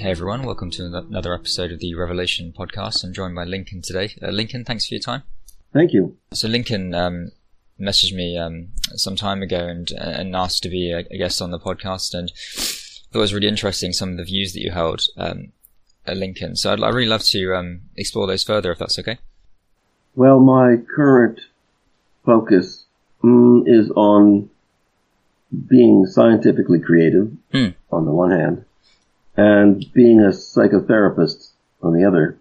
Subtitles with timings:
[0.00, 3.04] Hey everyone, welcome to another episode of the Revelation podcast.
[3.04, 4.14] I'm joined by Lincoln today.
[4.22, 5.24] Uh, Lincoln, thanks for your time.
[5.74, 6.16] Thank you.
[6.32, 7.32] So Lincoln um,
[7.78, 11.50] messaged me um, some time ago and and asked to be a, a, guest on
[11.50, 15.02] the podcast, and thought it was really interesting some of the views that you held
[15.18, 15.52] um,
[16.06, 16.56] at Lincoln.
[16.56, 19.18] So I'd, I'd really love to um, explore those further, if that's okay.
[20.14, 21.42] Well, my current
[22.24, 22.86] focus
[23.22, 24.48] mm, is on
[25.68, 27.74] being scientifically creative mm.
[27.92, 28.64] on the one hand,
[29.36, 31.52] and being a psychotherapist
[31.82, 32.38] on the other.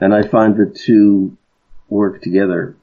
[0.00, 1.36] And I find the two
[1.88, 2.76] work together.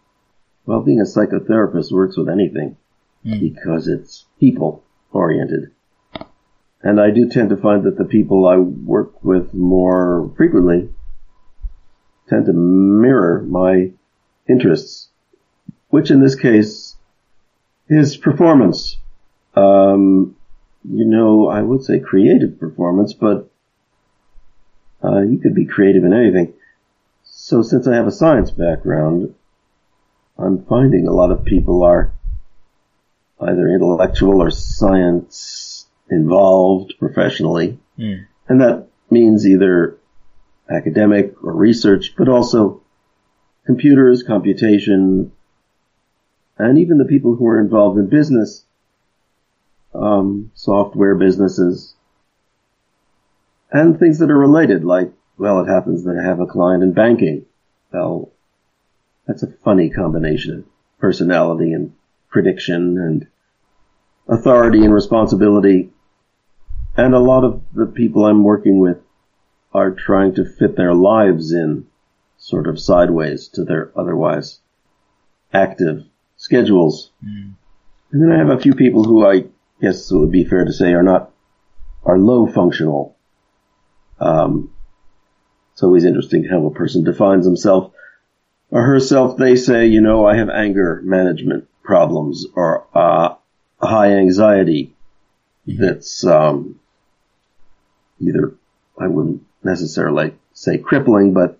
[0.65, 2.77] Well, being a psychotherapist works with anything
[3.25, 3.39] mm.
[3.39, 5.71] because it's people oriented.
[6.81, 10.89] And I do tend to find that the people I work with more frequently
[12.27, 13.91] tend to mirror my
[14.49, 15.09] interests,
[15.89, 16.97] which in this case
[17.87, 18.97] is performance.
[19.55, 20.35] Um,
[20.83, 23.49] you know, I would say creative performance, but
[25.03, 26.53] uh, you could be creative in anything.
[27.23, 29.35] So since I have a science background,
[30.37, 32.13] I'm finding a lot of people are
[33.39, 37.79] either intellectual or science involved professionally.
[37.97, 38.25] Mm.
[38.47, 39.97] And that means either
[40.69, 42.81] academic or research, but also
[43.65, 45.31] computers, computation,
[46.57, 48.65] and even the people who are involved in business,
[49.93, 51.95] um, software businesses,
[53.71, 56.93] and things that are related, like, well, it happens that I have a client in
[56.93, 57.45] banking.
[57.91, 58.31] Well,
[59.27, 60.65] that's a funny combination of
[60.99, 61.93] personality and
[62.29, 63.27] prediction and
[64.27, 65.89] authority and responsibility.
[66.95, 68.97] And a lot of the people I'm working with
[69.73, 71.87] are trying to fit their lives in
[72.37, 74.59] sort of sideways to their otherwise
[75.51, 76.03] active
[76.37, 77.11] schedules.
[77.25, 77.53] Mm.
[78.11, 79.45] And then I have a few people who I
[79.83, 81.31] guess it would be fair to say are not,
[82.03, 83.15] are low functional.
[84.19, 84.73] Um,
[85.73, 87.91] it's always interesting how a person defines himself
[88.71, 89.37] or herself.
[89.37, 93.35] They say, you know, I have anger management problems or, uh,
[93.81, 94.95] high anxiety
[95.67, 95.81] Mm-hmm.
[95.81, 96.79] that's, um,
[98.19, 98.53] either,
[98.99, 101.57] I wouldn't necessarily say crippling, but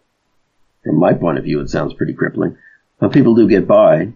[0.84, 2.58] from my point of view, it sounds pretty crippling.
[3.00, 4.12] But people do get by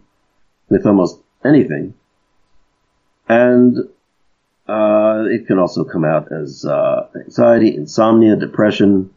[0.68, 1.94] with almost anything.
[3.30, 3.78] And,
[4.68, 9.12] uh, it can also come out as, uh, anxiety, insomnia, depression.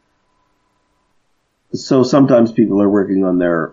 [1.73, 3.73] So sometimes people are working on their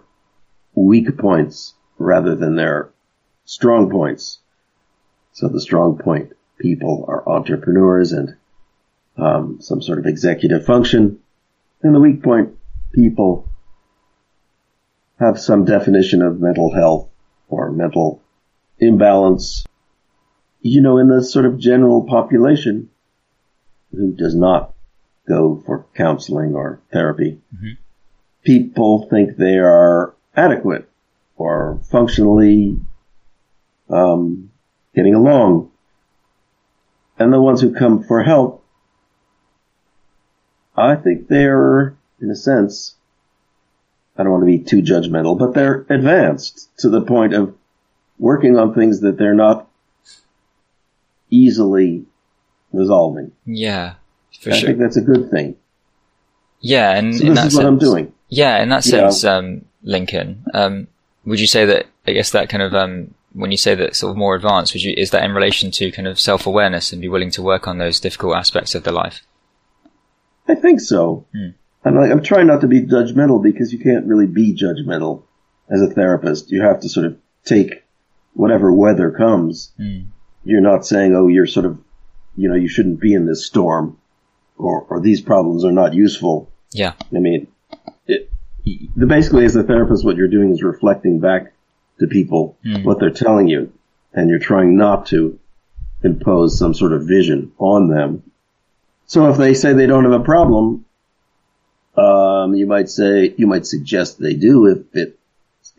[0.74, 2.90] weak points rather than their
[3.46, 4.40] strong points.
[5.34, 8.36] So the strong point people are entrepreneurs and
[9.18, 11.20] um, some sort of executive function.
[11.84, 12.58] And the weak point
[12.92, 13.48] people
[15.20, 17.10] have some definition of mental health
[17.50, 18.22] or mental
[18.80, 19.67] imbalance.
[20.68, 22.90] You know, in the sort of general population
[23.92, 24.74] who does not
[25.28, 27.74] go for counseling or therapy, mm-hmm.
[28.44, 30.90] people think they are adequate
[31.36, 32.78] or functionally
[33.90, 34.52] um,
[34.96, 35.72] getting along.
[37.20, 38.64] And the ones who come for help
[40.78, 42.96] I think they're, in a sense,
[44.16, 47.56] I don't want to be too judgmental, but they're advanced to the point of
[48.20, 49.67] working on things that they're not
[51.30, 52.06] easily
[52.72, 53.32] resolving.
[53.46, 53.96] Yeah,
[54.40, 54.68] for I sure.
[54.68, 55.56] think that's a good thing.
[56.60, 58.14] Yeah, and So in this that is sense, what I'm doing.
[58.30, 60.88] Yeah, in that sense, um, Lincoln, um,
[61.26, 61.88] would you say that?
[62.08, 64.84] I guess that kind of um, when you say that sort of more advanced, would
[64.84, 67.68] you is that in relation to kind of self awareness and be willing to work
[67.68, 69.22] on those difficult aspects of the life?
[70.48, 71.26] I think so.
[71.34, 71.50] Hmm.
[71.86, 75.24] I'm like, I'm trying not to be judgmental because you can't really be judgmental
[75.70, 76.52] as a therapist.
[76.52, 77.84] You have to sort of take
[78.34, 79.72] whatever weather comes.
[79.80, 80.08] Mm.
[80.48, 81.78] You're not saying, oh, you're sort of,
[82.36, 83.98] you know, you shouldn't be in this storm
[84.58, 86.50] or, or these problems are not useful.
[86.72, 87.48] Yeah, I mean,
[88.08, 88.32] it,
[88.96, 91.54] the basically as a therapist, what you're doing is reflecting back
[92.00, 92.84] to people Hmm.
[92.84, 93.72] what they're telling you
[94.14, 95.38] and you're trying not to
[96.04, 98.24] impose some sort of vision on them.
[99.08, 100.86] So if they say they don't have a problem,
[101.98, 105.20] um, you might say, you might suggest they do if it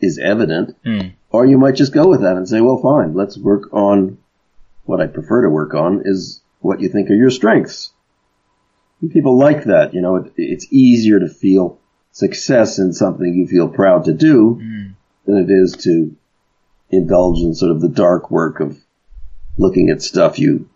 [0.01, 1.13] is evident, Mm.
[1.31, 4.17] or you might just go with that and say, well, fine, let's work on
[4.89, 7.91] what I prefer to work on is what you think are your strengths.
[9.01, 11.77] And people like that, you know, it, it's easier to feel
[12.11, 14.93] success in something you feel proud to do Mm.
[15.25, 16.15] than it is to
[16.89, 18.77] indulge in sort of the dark work of
[19.57, 20.67] looking at stuff you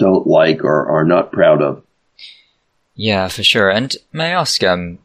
[0.00, 1.82] don't like or are not proud of.
[2.94, 3.70] yeah, for sure.
[3.70, 4.98] And may I ask, um,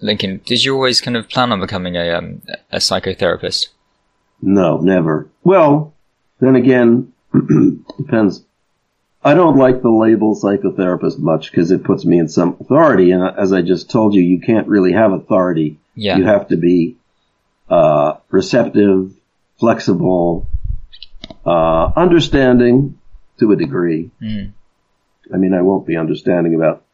[0.00, 2.42] Lincoln, did you always kind of plan on becoming a um,
[2.72, 3.68] a psychotherapist?
[4.40, 5.28] No, never.
[5.44, 5.92] Well,
[6.40, 7.12] then again,
[7.98, 8.44] depends.
[9.22, 13.10] I don't like the label psychotherapist much because it puts me in some authority.
[13.12, 15.78] And as I just told you, you can't really have authority.
[15.94, 16.18] Yeah.
[16.18, 16.96] You have to be
[17.70, 19.12] uh, receptive,
[19.58, 20.46] flexible,
[21.46, 22.98] uh, understanding
[23.38, 24.10] to a degree.
[24.20, 24.52] Mm.
[25.32, 26.84] I mean, I won't be understanding about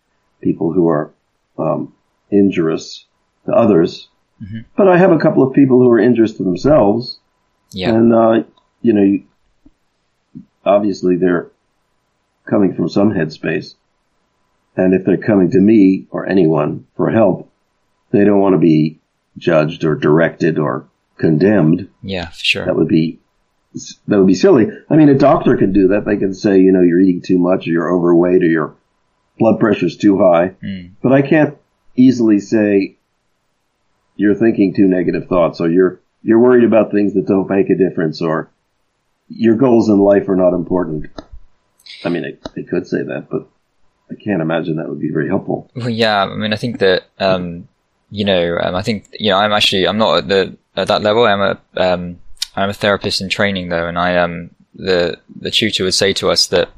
[0.40, 1.12] people who are
[1.58, 1.92] um,
[2.30, 3.04] injurious
[3.46, 4.08] to others,
[4.42, 4.64] Mhm.
[4.76, 7.18] but I have a couple of people who are injurious to themselves,
[7.72, 7.94] Yeah.
[7.94, 8.44] and uh,
[8.80, 9.24] you know, you-
[10.64, 11.50] obviously they're
[12.48, 13.74] coming from some headspace,
[14.76, 17.50] and if they're coming to me or anyone for help,
[18.10, 18.98] they don't want to be
[19.38, 21.88] judged or directed or condemned.
[22.02, 22.66] yeah, for sure.
[22.66, 23.20] That would be
[24.08, 24.66] that would be silly.
[24.88, 26.04] I mean, a doctor can do that.
[26.04, 28.74] They can say, you know, you're eating too much, or you're overweight, or your
[29.38, 30.54] blood pressure's too high.
[30.62, 30.92] Mm.
[31.02, 31.56] But I can't
[31.96, 32.96] easily say
[34.16, 37.76] you're thinking too negative thoughts, or you're you're worried about things that don't make a
[37.76, 38.50] difference, or
[39.30, 41.06] your goals in life are not important.
[42.04, 43.48] I mean, I, I could say that, but
[44.10, 45.70] I can't imagine that would be very helpful.
[45.74, 47.68] Well, yeah, I mean, I think that, um,
[48.10, 51.02] you know, um, I think, you know, I'm actually, I'm not at the, at that
[51.02, 51.24] level.
[51.24, 52.18] I'm a, um,
[52.56, 56.30] I'm a therapist in training though, and I, um, the, the tutor would say to
[56.30, 56.70] us that,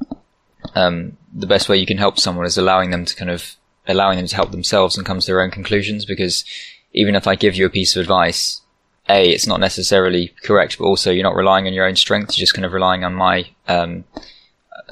[0.74, 3.56] um, the best way you can help someone is allowing them to kind of,
[3.88, 6.44] allowing them to help themselves and come to their own conclusions, because
[6.92, 8.61] even if I give you a piece of advice,
[9.08, 12.42] A, it's not necessarily correct, but also you're not relying on your own strength, you're
[12.42, 14.04] just kind of relying on my, um,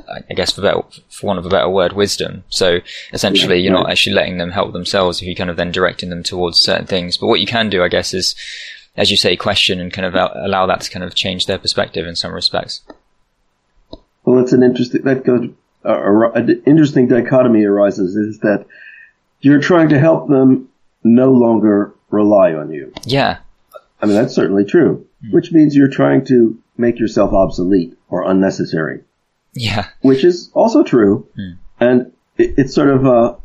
[0.09, 2.45] I guess for better, for want of a better word, wisdom.
[2.49, 2.81] So
[3.13, 6.11] essentially, Yeah, you're not actually letting them help themselves if you're kind of then directing
[6.11, 7.17] them towards certain things.
[7.17, 8.35] But what you can do, I guess, is,
[8.97, 12.07] as you say, question and kind of allow that to kind of change their perspective
[12.07, 12.83] in some respects.
[14.25, 15.49] Well, it's an interesting that goes
[15.85, 18.67] uh, an interesting dichotomy arises is that
[19.41, 20.69] you're trying to help them
[21.03, 22.93] no longer rely on you.
[23.05, 23.39] Yeah,
[24.01, 29.03] I mean, that's certainly true, which means you're trying to make yourself obsolete or unnecessary,
[29.53, 31.29] yeah, which is also true.
[31.37, 31.51] Hmm.
[31.79, 33.37] And it, it's sort of a,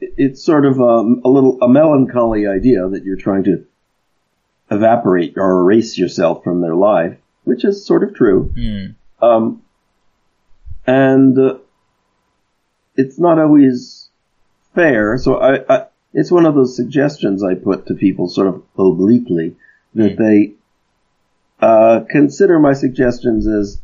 [0.00, 3.66] it's sort of a, a little, a melancholy idea that you're trying to
[4.70, 8.52] evaporate or erase yourself from their life, which is sort of true.
[8.56, 8.94] mm.
[9.22, 9.62] Um,
[10.86, 11.58] and uh,
[12.96, 14.08] it's not always
[14.74, 15.18] fair.
[15.18, 19.56] So I, I, it's one of those suggestions I put to people sort of obliquely
[19.94, 20.54] that they
[21.60, 23.80] uh, consider my suggestions as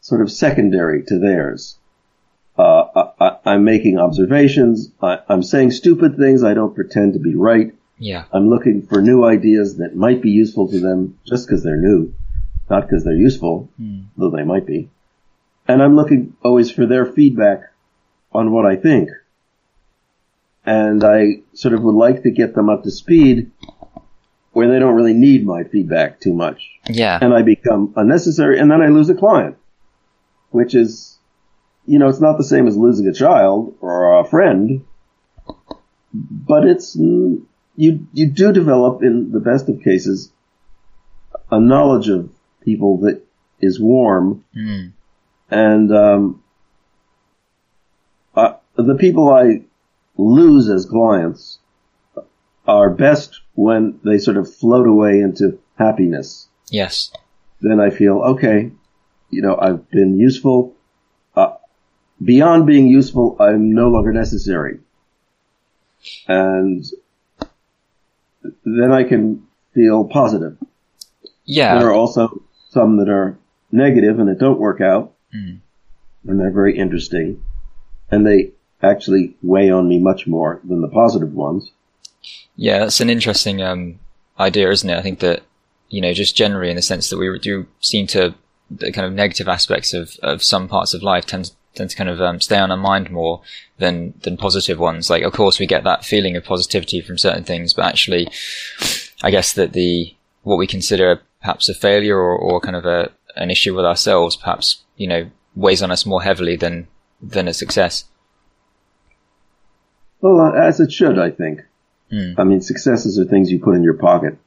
[0.00, 1.78] sort of secondary to theirs.
[2.58, 4.90] Uh, I, I, I'm making observations.
[5.02, 6.42] I, I'm saying stupid things.
[6.42, 7.74] I don't pretend to be right.
[7.98, 11.76] yeah, I'm looking for new ideas that might be useful to them just because they're
[11.80, 12.14] new,
[12.70, 13.68] not because they're useful,
[14.16, 14.90] though they might be.
[15.68, 17.72] And I'm looking always for their feedback
[18.32, 19.10] on what I think.
[20.66, 23.52] And I sort of would like to get them up to speed
[24.56, 26.66] where they don't really need my feedback too much.
[26.88, 29.58] yeah, And I become unnecessary and then I lose a client,
[30.48, 31.18] which is,
[31.84, 34.82] you know, it's not the same as losing a child or a friend,
[36.14, 37.46] but it's, you,
[37.76, 40.32] you do develop in the best of cases
[41.50, 42.30] a knowledge of
[42.62, 43.22] people that
[43.60, 44.90] is warm mm.
[45.50, 46.42] and, um,
[48.34, 49.64] uh, the people I
[50.16, 51.58] lose as clients
[52.66, 57.12] are best when they sort of float away into happiness yes,
[57.60, 58.70] then I feel okay.
[59.30, 60.74] You know, I've been useful.
[61.34, 61.54] Uh,
[62.22, 64.78] beyond being useful, I'm no longer necessary,
[66.26, 66.84] and
[68.64, 70.56] then I can feel positive.
[71.44, 73.38] yeah, There are also some that are
[73.72, 75.58] negative and that don't work out, Mm.
[76.26, 77.42] and they're very interesting,
[78.10, 78.52] and they
[78.82, 81.70] actually weigh on me much more than the positive ones.
[82.56, 83.98] Yeah, that's an interesting um,
[84.38, 84.98] idea, isn't it?
[84.98, 85.42] I think that
[85.88, 88.34] you know, just generally in the sense that we do seem to
[88.70, 92.08] the kind of negative aspects of, of some parts of life tend tend to kind
[92.08, 93.42] of um, stay on our mind more
[93.78, 95.10] than than positive ones.
[95.10, 98.28] Like, of course, we get that feeling of positivity from certain things, but actually,
[99.22, 103.10] I guess that the what we consider perhaps a failure or, or kind of a
[103.36, 106.88] an issue with ourselves, perhaps you know, weighs on us more heavily than
[107.22, 108.04] than a success.
[110.20, 111.60] Well, uh, as it should, I think.
[112.12, 112.34] Mm.
[112.38, 114.38] I mean, successes are things you put in your pocket,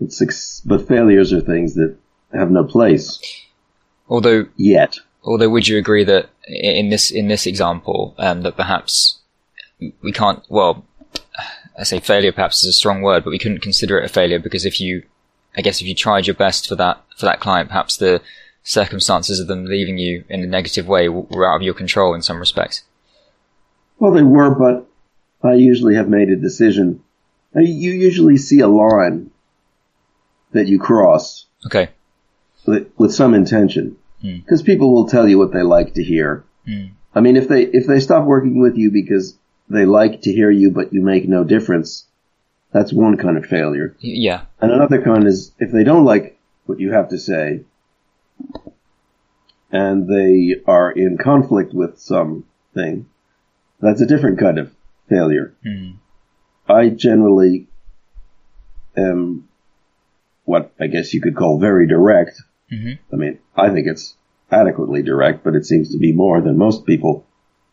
[0.00, 1.96] but, suc- but failures are things that
[2.32, 3.18] have no place
[4.08, 4.98] Although yet.
[5.24, 9.18] although would you agree that in this in this example um, that perhaps
[10.02, 10.84] we can't well
[11.78, 14.38] I say failure perhaps is a strong word but we couldn't consider it a failure
[14.38, 15.02] because if you
[15.56, 18.22] I guess if you tried your best for that for that client perhaps the
[18.62, 22.22] circumstances of them leaving you in a negative way were out of your control in
[22.22, 22.84] some respects
[23.98, 24.86] Well, they were, but
[25.42, 27.02] I usually have made a decision.
[27.54, 29.30] You usually see a line
[30.52, 31.90] that you cross okay
[32.66, 33.96] with, with some intention.
[34.22, 36.44] because people will tell you what they like to hear.
[36.68, 36.90] Mm.
[37.14, 39.36] I mean, if they if they stop working with you because
[39.68, 42.06] they like to hear you, but you make no difference,
[42.72, 43.96] that's one kind of failure.
[44.00, 44.42] Yeah.
[44.60, 47.62] And another kind is if they don't like what you have to say,
[49.72, 53.06] and they are in conflict with something,
[53.80, 54.72] that's a different kind of
[55.10, 55.54] failure.
[55.66, 55.96] Mm.
[56.68, 57.66] I generally
[58.96, 59.48] am
[60.44, 62.40] what I guess you could call very direct.
[62.70, 64.16] hmm I mean, I think it's
[64.50, 67.26] adequately direct, but it seems to be more than most people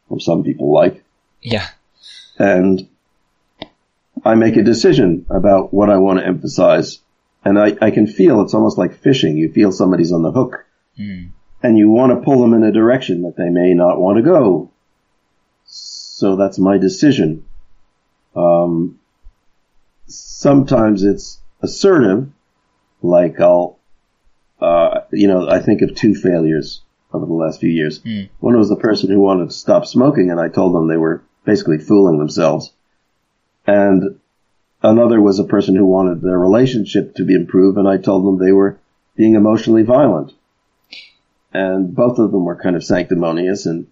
[0.10, 1.03] or some people like.
[1.41, 1.67] Yeah.
[2.38, 2.88] And
[4.25, 7.00] I make a decision about what I want to emphasize.
[7.46, 9.38] And I, I can feel it's almost like fishing.
[9.38, 10.65] You feel somebody's on the hook
[11.00, 11.29] Mm.
[11.62, 14.24] and you want to pull them in a direction that they may not want to
[14.24, 14.72] go.
[16.17, 17.45] So that's my decision.
[18.36, 18.97] Um,
[20.07, 22.31] sometimes it's assertive,
[23.03, 23.77] like I'll,
[24.59, 26.81] uh, you know, I think of two failures
[27.13, 28.00] over the last few years.
[28.00, 28.29] Mm.
[28.39, 31.21] One was the person who wanted to stop smoking, and I told them they were
[31.45, 32.74] basically fooling themselves.
[33.67, 34.19] And
[34.81, 38.43] another was a person who wanted their relationship to be improved, and I told them
[38.43, 38.79] they were
[39.15, 40.33] being emotionally violent.
[41.53, 43.86] And both of them were kind of sanctimonious and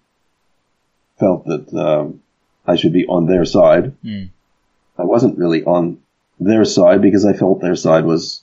[1.20, 2.22] felt that um,
[2.68, 3.94] I should be on their side.
[4.04, 4.30] Mm.
[4.98, 6.00] I wasn't really on
[6.40, 8.42] their side because I felt their side was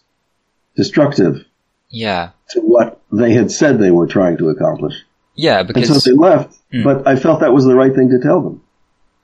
[0.76, 1.45] destructive
[1.91, 2.31] Yeah.
[2.50, 4.95] to what they had said they were trying to accomplish.
[5.35, 6.85] Yeah, And so they left, Mm.
[6.85, 8.62] but I felt that was the right thing to tell them.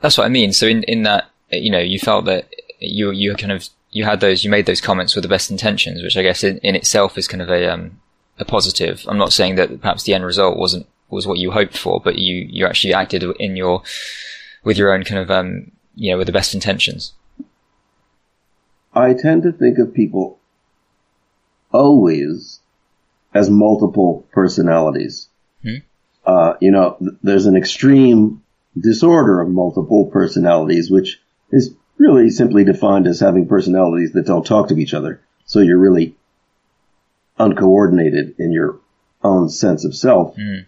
[0.01, 0.53] that's what I mean.
[0.53, 2.47] So in, in that, you know, you felt that
[2.79, 6.03] you, you kind of, you had those, you made those comments with the best intentions,
[6.03, 7.99] which I guess in, in itself is kind of a, um,
[8.39, 9.05] a positive.
[9.09, 12.19] I'm not saying that perhaps the end result wasn't, was what you hoped for, but
[12.19, 13.83] you, you actually acted in your,
[14.65, 17.13] with your own kind of, um, you know, with the best intentions.
[18.93, 20.39] I tend to think of people
[21.73, 22.61] always
[23.35, 25.29] as multiple personalities.
[25.63, 25.77] Hmm.
[26.25, 28.43] Uh, you know, th- there's an extreme
[28.79, 34.69] disorder of multiple personalities, which is really simply defined as having personalities that don't talk
[34.69, 35.21] to each other.
[35.47, 36.17] So you're really
[37.39, 38.79] uncoordinated in your
[39.23, 40.37] own sense of self.
[40.37, 40.67] Mm.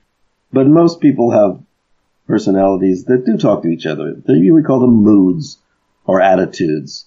[0.53, 1.63] But most people have
[2.27, 4.15] personalities that do talk to each other.
[4.15, 5.59] They, we call them moods
[6.05, 7.07] or attitudes.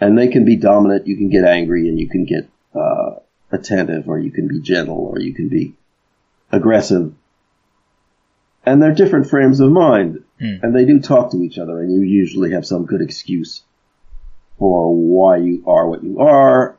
[0.00, 3.16] And they can be dominant, you can get angry, and you can get uh,
[3.50, 5.74] attentive, or you can be gentle, or you can be
[6.52, 7.14] aggressive.
[8.64, 10.22] And they're different frames of mind.
[10.38, 10.56] Hmm.
[10.62, 13.62] And they do talk to each other, and you usually have some good excuse
[14.58, 16.76] for why you are what you are.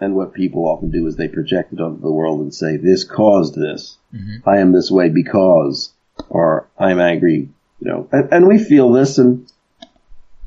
[0.00, 3.04] And what people often do is they project it onto the world and say, this
[3.04, 3.98] caused this.
[4.14, 4.42] Mhm.
[4.46, 5.92] I am this way because,
[6.28, 7.48] or I'm angry,
[7.80, 9.50] you know, and, and we feel this and,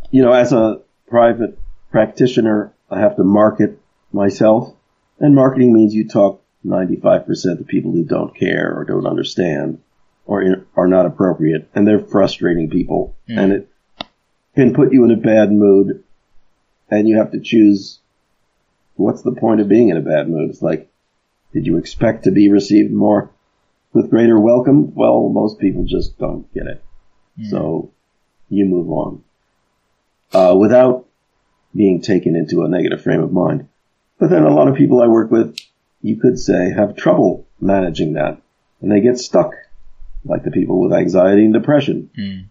[0.10, 1.60] you know, as a private
[1.92, 3.78] practitioner, I have to market
[4.14, 4.74] myself
[5.20, 7.26] and marketing means you talk 95%
[7.58, 9.80] to people who don't care or don't understand
[10.26, 13.38] or in, are not appropriate and they're frustrating people Mm.
[13.40, 13.68] and it
[14.56, 16.04] can put you in a bad mood
[16.90, 18.00] and you have to choose
[19.02, 20.50] what's the point of being in a bad mood?
[20.50, 20.90] It's like,
[21.54, 23.30] did you expect to be received more
[23.94, 24.96] with greater welcome?
[24.96, 26.84] Well, most people just don't get it.
[27.50, 27.92] So
[28.50, 29.24] you move on.
[30.34, 31.08] Uh, without
[31.76, 33.68] being taken into a negative frame of mind.
[34.20, 35.58] But then a lot of people I work with,
[36.02, 38.42] you could say, have trouble managing that.
[38.82, 39.52] And they get stuck,
[40.24, 42.10] like the people with anxiety and depression.
[42.18, 42.46] Mm.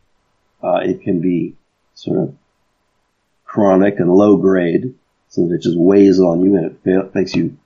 [0.63, 1.57] Uh, it can be
[1.95, 2.35] sort of
[3.45, 4.95] chronic and low grade,
[5.31, 7.57] so that it just weighs on you and it makes you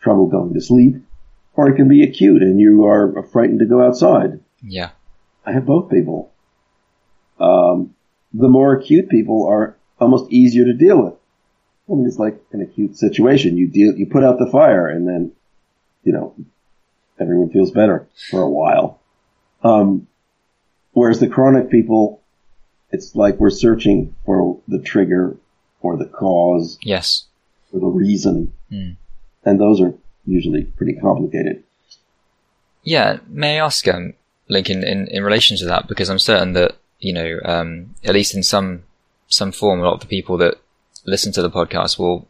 [0.00, 0.96] trouble going to sleep.
[1.54, 4.40] Or it can be acute and you are frightened to go outside.
[4.62, 4.90] Yeah.
[5.44, 6.32] I have both people.
[7.40, 7.94] Um,
[8.32, 11.14] the more acute people are almost easier to deal with.
[11.88, 13.56] I mean, it's like an acute situation.
[13.56, 15.32] You deal, you put out the fire and then,
[16.02, 16.34] you know,
[17.18, 19.00] everyone feels better for a while.
[19.62, 20.08] Um,
[20.92, 22.20] whereas the chronic people,
[22.90, 25.36] it's like we're searching for the trigger
[25.84, 27.24] or the cause Yes.
[27.72, 28.52] or the reason.
[28.72, 28.96] Mm.
[29.44, 29.94] And those are
[30.26, 31.62] usually pretty complicated.
[32.82, 34.14] Yeah, may I ask, um,
[34.48, 38.34] Lincoln, in, in relation to that, because I'm certain that, you know, um, at least
[38.34, 38.84] in some,
[39.28, 40.54] some form, a lot of the people that
[41.04, 42.26] listen to the podcast will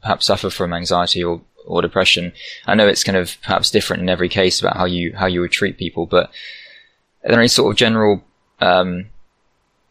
[0.00, 2.32] perhaps suffer from anxiety or, or depression.
[2.66, 5.40] I know it's kind of perhaps different in every case about how you, how you
[5.40, 6.30] would treat people, but
[7.24, 8.22] are there any sort of general,
[8.60, 9.06] um,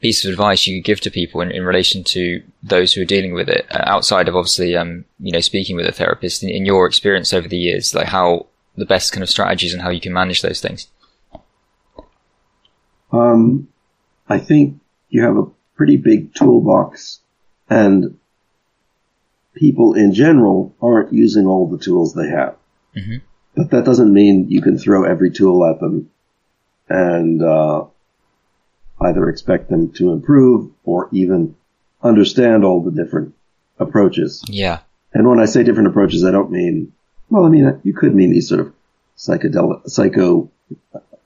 [0.01, 3.05] piece of advice you could give to people in, in relation to those who are
[3.05, 6.49] dealing with it uh, outside of obviously, um, you know, speaking with a therapist in,
[6.49, 9.89] in your experience over the years, like how the best kind of strategies and how
[9.89, 10.87] you can manage those things?
[13.11, 13.69] Um,
[14.27, 17.21] I think you have a pretty big toolbox
[17.69, 18.17] and
[19.55, 22.55] people in general aren't using all the tools they have.
[22.95, 23.21] Mhm.
[23.55, 26.09] but that doesn't mean you can throw every tool at them
[26.89, 27.85] and uh,
[29.05, 31.55] either expect them to improve or even
[32.01, 33.33] understand all the different
[33.79, 34.43] approaches.
[34.47, 34.79] Yeah.
[35.13, 36.93] And when I say different approaches, I don't mean,
[37.29, 38.73] well, I mean, you could mean these sort of
[39.17, 40.51] psychedelic, psycho,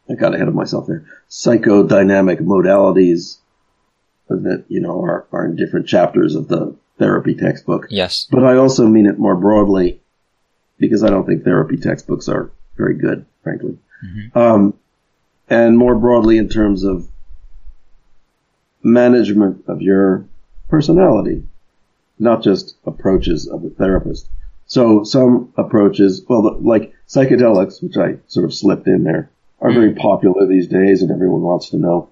[0.10, 3.38] I got ahead of myself there, psychodynamic modalities
[4.30, 7.88] that, you know, are, are in different chapters of the therapy textbook.
[7.90, 8.28] Yes.
[8.30, 10.02] But I also mean it more broadly
[10.78, 13.78] because I don't think therapy textbooks are very good, frankly.
[14.36, 14.76] Um,
[15.50, 17.08] and more broadly in terms of
[18.82, 20.26] management of your
[20.70, 21.44] personality,
[22.18, 24.30] not just approaches of a therapist.
[24.66, 29.32] So some approaches, well, like psychedelics, which I sort of slipped in there,
[29.62, 32.10] are very popular these days and everyone wants to know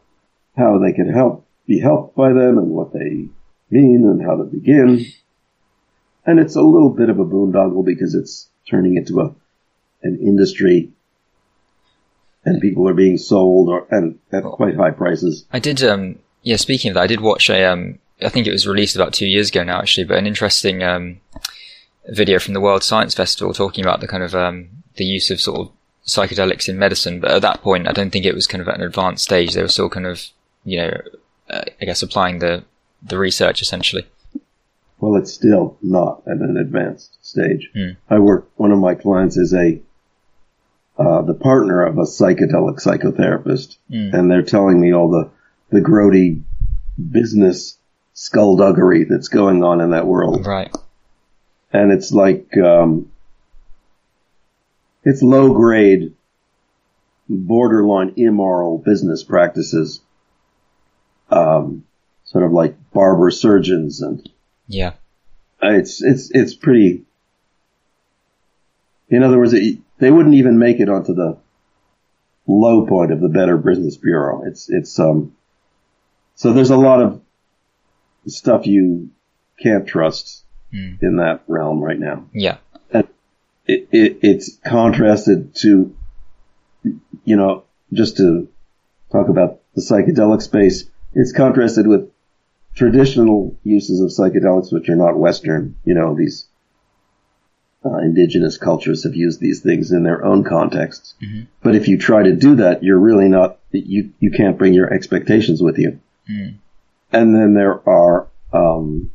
[0.58, 3.28] how they can help, be helped by them and what they
[3.70, 5.06] mean and how to begin.
[6.26, 9.34] And it's a little bit of a boondoggle because it's turning into a,
[10.04, 10.92] an industry
[12.44, 15.46] and people are being sold or, and at quite high prices.
[15.52, 18.54] I did, um, yeah, speaking of that, I did watch a, um, I think it
[18.54, 21.20] was released about two years ago now, actually, but an interesting, um,
[22.08, 25.42] video from the World Science Festival talking about the kind of, um, the use of
[25.42, 25.72] sort of
[26.06, 27.20] psychedelics in medicine.
[27.20, 29.54] But at that point, I don't think it was kind of at an advanced stage.
[29.54, 30.26] They were still kind of,
[30.64, 31.02] you know,
[31.50, 32.64] uh, I guess applying the,
[33.04, 34.08] the research essentially.
[35.00, 37.70] Well, it's still not at an advanced stage.
[37.74, 37.90] Hmm.
[38.10, 39.82] I work, one of my clients is a,
[40.98, 44.16] uh, the partner of a psychedelic psychotherapist, Hmm.
[44.16, 45.30] and they're telling me all the,
[45.70, 46.42] the grody
[47.12, 47.78] business
[48.14, 50.46] skullduggery that's going on in that world.
[50.46, 50.74] Right.
[51.72, 53.12] And it's like, um,
[55.04, 56.14] it's low grade,
[57.30, 60.02] borderline immoral business practices,
[61.30, 61.84] um,
[62.24, 64.28] sort of like barber surgeons and
[64.68, 64.94] Yeah.
[65.62, 67.04] it's it's it's pretty.
[69.10, 71.38] In other words, it, they wouldn't even make it onto the
[72.48, 74.44] low point of the Better Business Bureau.
[74.46, 75.34] It's it's um.
[76.38, 77.22] So there's a lot of
[78.28, 79.10] stuff you
[79.62, 81.02] can't trust Mm.
[81.02, 82.26] in that realm right now.
[82.34, 82.58] Yeah.
[82.92, 83.10] It,
[83.92, 85.94] it it's contrasted to,
[87.26, 88.48] you know, just to
[89.12, 90.86] talk about the psychedelic space.
[91.14, 92.10] It's contrasted with
[92.76, 95.76] traditional uses of psychedelics, which are not Western.
[95.86, 96.48] You know, these
[97.86, 101.16] uh, indigenous cultures have used these things in their own contexts.
[101.22, 101.48] Mhm.
[101.64, 103.60] But if you try to do that, you're really not.
[103.72, 106.00] You you can't bring your expectations with you.
[106.30, 106.58] Mm.
[107.12, 109.12] And then there are um,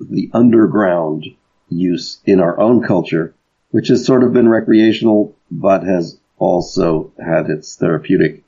[0.00, 1.26] the underground
[1.68, 3.34] use in our own culture,
[3.70, 8.42] which has sort of been recreational, but has also had its therapeutic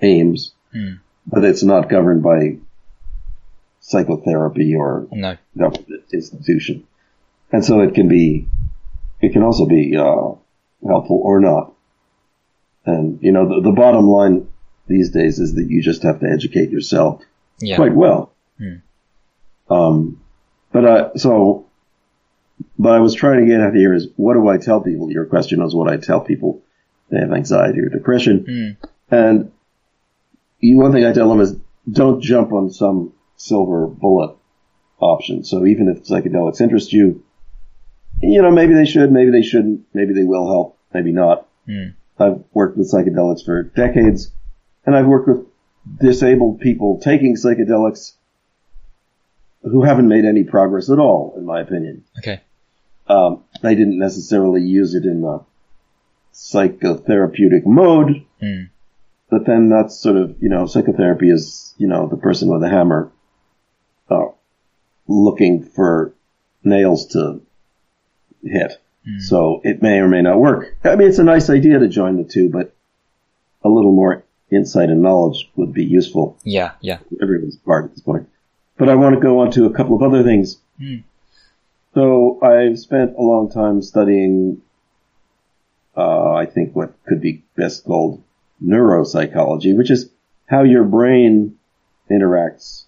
[0.00, 0.52] aims.
[0.74, 1.00] Mm.
[1.26, 2.58] But it's not governed by
[3.80, 5.36] psychotherapy or No.
[5.56, 6.86] government institution.
[7.52, 8.48] And so it can be,
[9.20, 10.32] it can also be, uh,
[10.86, 11.72] helpful or not.
[12.84, 14.48] And, you know, the, the bottom line
[14.86, 17.22] these days is that you just have to educate yourself
[17.60, 17.76] Yeah.
[17.76, 18.32] quite well.
[18.58, 18.74] Hmm.
[19.68, 20.20] Um,
[20.72, 21.66] but, uh, so,
[22.78, 25.10] but I was trying to get at here is what do I tell people?
[25.10, 26.62] Your question was what I tell people
[27.10, 28.44] they have anxiety or depression.
[28.80, 28.88] Mm.
[29.10, 29.52] And
[30.58, 31.56] you, one thing I tell them is
[31.90, 34.36] don't jump on some silver bullet
[34.98, 35.44] option.
[35.44, 37.22] So even if psychedelics interest you,
[38.20, 41.46] you know, maybe they should, maybe they shouldn't, maybe they will help, maybe not.
[41.68, 41.94] Mm.
[42.18, 44.32] I've worked with psychedelics for decades
[44.86, 45.46] and I've worked with
[46.00, 48.12] disabled people taking psychedelics
[49.62, 52.04] who haven't made any progress at all, in my opinion.
[52.18, 52.40] Okay.
[53.08, 55.40] Um, they didn't necessarily use it in a
[56.32, 58.68] psychotherapeutic mode, Mm.
[59.30, 62.68] but then that's sort of, you know, psychotherapy is, you know, the person with a
[62.68, 63.10] hammer,
[64.10, 64.26] uh,
[65.08, 66.12] looking for
[66.64, 67.40] nails to
[68.44, 68.78] hit.
[69.20, 70.76] So it may or may not work.
[70.82, 72.74] I mean, it's a nice idea to join the two, but
[73.62, 76.38] a little more insight and knowledge would be useful.
[76.44, 76.72] Yeah.
[76.80, 76.98] Yeah.
[77.20, 78.28] Everyone's part at this point.
[78.78, 80.58] But I want to go on to a couple of other things.
[80.78, 80.96] Hmm.
[81.94, 84.60] So I've spent a long time studying,
[85.96, 88.22] uh, I think what could be best called
[88.62, 90.10] neuropsychology, which is
[90.46, 91.56] how your brain
[92.10, 92.84] interacts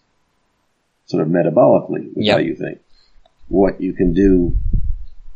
[1.07, 2.35] sort of metabolically with Yeah.
[2.35, 2.81] how you think.
[3.49, 4.57] What you can do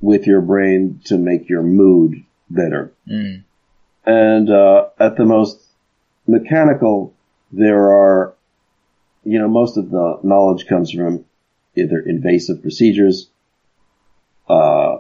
[0.03, 2.93] with your brain to make your mood better.
[3.09, 3.43] Mm.
[4.05, 5.62] And uh, at the most
[6.27, 7.15] mechanical,
[7.51, 8.35] there are,
[9.25, 11.25] you know, most of the knowledge comes from
[11.77, 13.31] either invasive procedures,
[14.49, 14.99] uh,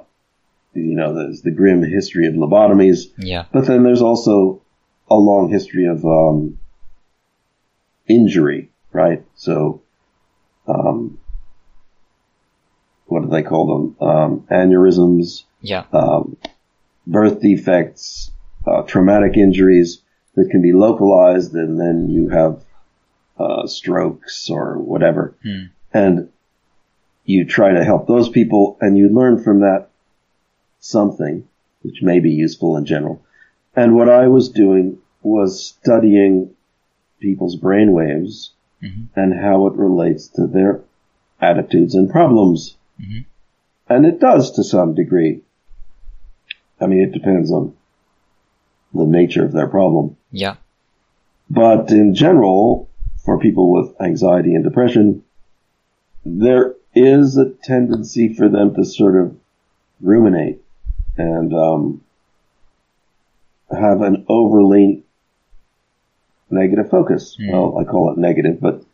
[0.74, 3.44] you know, there's the grim history of lobotomies, Yeah.
[3.52, 4.62] but then there's also
[5.10, 6.58] a long history of um,
[8.08, 9.24] injury, right?
[9.34, 9.82] So,
[10.66, 11.18] um,
[13.06, 13.66] what do they call
[13.98, 14.08] them?
[14.08, 15.84] Um, aneurysms, Yeah.
[15.92, 16.36] um,
[17.06, 18.30] birth defects,
[18.66, 20.01] uh, traumatic injuries
[20.34, 22.64] that can be localized, and then you have
[23.38, 25.34] uh, strokes or whatever.
[25.42, 25.64] Hmm.
[25.92, 26.28] And
[27.24, 29.88] you try to help those people, and you learn from that
[30.80, 31.46] something
[31.82, 33.22] which may be useful in general.
[33.74, 36.50] And what I was doing was studying
[37.20, 39.08] people's brain waves Mhm.
[39.14, 40.80] and how it relates to their
[41.40, 42.76] attitudes and problems.
[43.00, 43.24] Mhm.
[43.88, 45.42] And it does to some degree.
[46.80, 47.74] I mean, it depends on
[48.94, 50.16] the nature of their problem.
[50.30, 50.56] Yeah.
[51.50, 52.88] But in general,
[53.24, 55.22] for people with anxiety and depression,
[56.24, 59.36] there is a tendency for them to sort of
[60.00, 60.60] ruminate
[61.16, 62.02] and um,
[63.70, 65.04] have an overly
[66.50, 67.36] negative focus.
[67.40, 67.52] Mm.
[67.52, 68.84] Well, I call it negative, but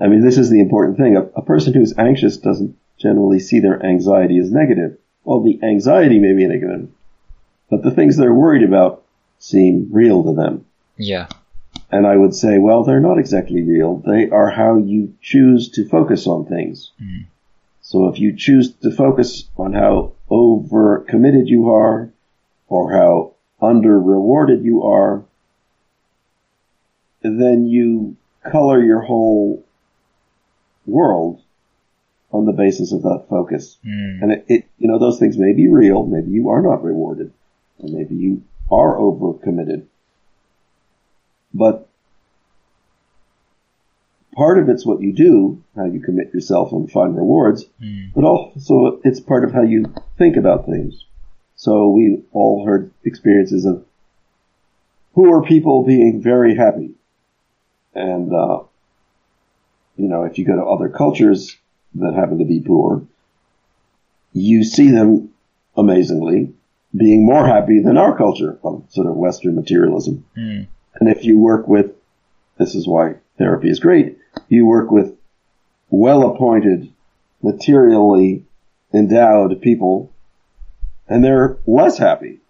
[0.00, 1.16] I mean, this is the important thing.
[1.16, 4.98] A, a person who's anxious doesn't generally see their anxiety as negative.
[5.24, 6.88] Well, the anxiety may be negative,
[7.70, 9.04] but the things they're worried about
[9.38, 10.64] seem real to them.
[10.96, 11.28] Yeah.
[11.90, 13.98] And I would say, well, they're not exactly real.
[13.98, 16.90] They are how you choose to focus on things.
[17.02, 17.26] Mm.
[17.80, 22.10] So if you choose to focus on how over committed you are
[22.68, 25.22] or how under rewarded you are,
[27.22, 29.64] then you color your whole
[30.86, 31.42] world
[32.32, 33.78] on the basis of that focus.
[33.86, 34.22] Mm.
[34.22, 36.04] And it, it, you know, those things may be real.
[36.04, 37.32] Maybe you are not rewarded,
[37.78, 39.84] or maybe you are overcommitted.
[41.54, 41.88] But
[44.34, 48.12] part of it's what you do, how you commit yourself and find rewards, Mm.
[48.14, 49.86] but also it's part of how you
[50.18, 51.04] think about things.
[51.54, 53.84] So we all heard experiences of
[55.14, 56.94] poor people being very happy.
[57.94, 58.60] And, uh,
[59.96, 61.56] you know, if you go to other cultures
[61.94, 63.02] that happen to be poor,
[64.34, 65.30] you see them
[65.78, 66.52] amazingly
[66.96, 70.24] being more happy than our culture of sort of Western materialism.
[70.36, 70.66] Mm.
[71.00, 71.92] And if you work with,
[72.58, 75.14] this is why therapy is great, you work with
[75.90, 76.92] well appointed,
[77.42, 78.44] materially
[78.92, 80.12] endowed people,
[81.08, 82.40] and they're less happy.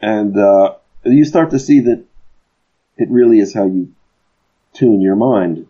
[0.00, 2.04] And uh, you start to see that
[2.96, 3.92] it really is how you
[4.72, 5.66] tune your mind.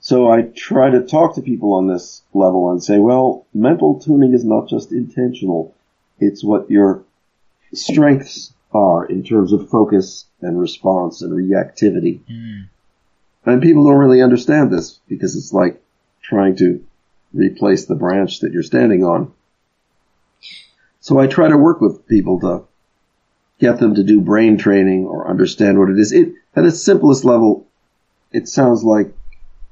[0.00, 4.32] So I try to talk to people on this level and say, well, mental tuning
[4.32, 5.74] is not just intentional.
[6.22, 7.02] It's what your
[7.74, 12.20] strengths are in terms of focus and response and reactivity.
[12.30, 12.68] Mm.
[13.44, 15.82] And people don't really understand this because it's like
[16.22, 16.84] trying to
[17.32, 19.32] replace the branch that you're standing on.
[21.00, 22.64] So I try to work with people to
[23.58, 26.12] get them to do brain training or understand what it is.
[26.12, 27.66] It, at its simplest level,
[28.30, 29.12] it sounds like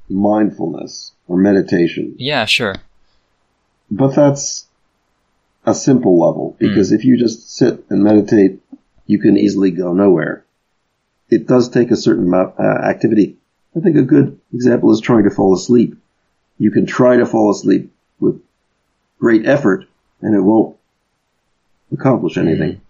[0.09, 2.75] mindfulness or meditation, Yeah, sure.
[3.91, 4.67] but that's
[5.64, 8.61] a simple level because if you just sit and meditate,
[9.07, 10.44] you can easily go nowhere.
[11.29, 13.37] It does take a certain amount uh, activity.
[13.77, 15.96] I think a good example is trying to fall asleep.
[16.59, 18.42] You can try to fall asleep with
[19.18, 19.87] great effort
[20.20, 20.77] and it won't
[21.92, 22.81] accomplish anything.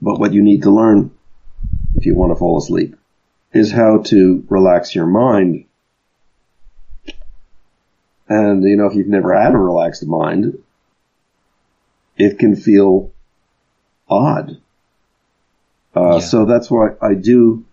[0.00, 1.10] But what you need to learn
[1.94, 2.96] if you want to fall asleep
[3.52, 5.64] is how to relax your mind.
[8.28, 10.58] And, you know, if you've never had a relaxed mind,
[12.16, 13.10] it can feel
[14.08, 14.56] odd.
[15.94, 16.18] Uh, Yeah.
[16.20, 17.64] So that's why I do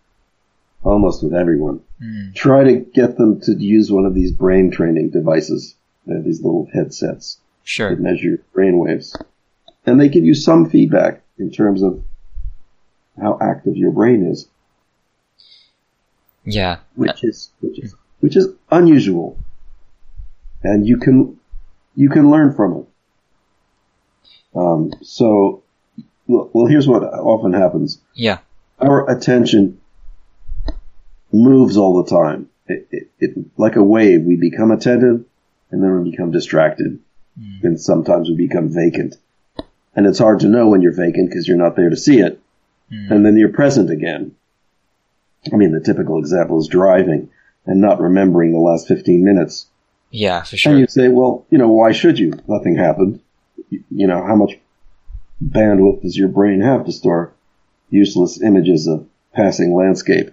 [0.83, 2.33] almost with everyone Mm.
[2.35, 5.75] try to get them to use one of these brain training devices,
[6.09, 7.89] uh, these little headsets Sure.
[7.91, 9.15] that measure brain waves.
[9.85, 12.03] And they give you some feedback in terms of
[13.21, 14.47] how active your brain is,
[16.45, 16.79] Yeah.
[16.95, 19.37] which is, which is, which is unusual.
[20.63, 21.37] And you can,
[21.95, 22.85] you can learn from it.
[24.55, 25.63] Um, so,
[26.27, 27.99] well, here's what often happens.
[28.13, 28.39] Yeah.
[28.79, 29.79] our attention
[31.31, 32.49] moves all the time.
[32.67, 35.25] It, it, it, like a wave, we become attentive
[35.71, 36.99] and then we become distracted.
[37.63, 39.15] And sometimes we become vacant.
[39.95, 42.39] And it's hard to know when you're vacant because you're not there to see it.
[42.91, 43.11] Mm.
[43.11, 44.35] And then you're present again.
[45.51, 47.29] I mean, the typical example is driving
[47.65, 49.67] and not remembering the last 15 minutes.
[50.11, 50.73] Yeah, for sure.
[50.73, 52.33] And you say, well, you know, why should you?
[52.47, 53.19] Nothing happened.
[53.89, 54.53] You, know, how much
[55.43, 57.33] bandwidth does your brain have to store
[57.89, 60.31] useless images of passing landscape?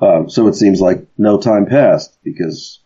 [0.00, 2.78] Um, so it seems like no time passed because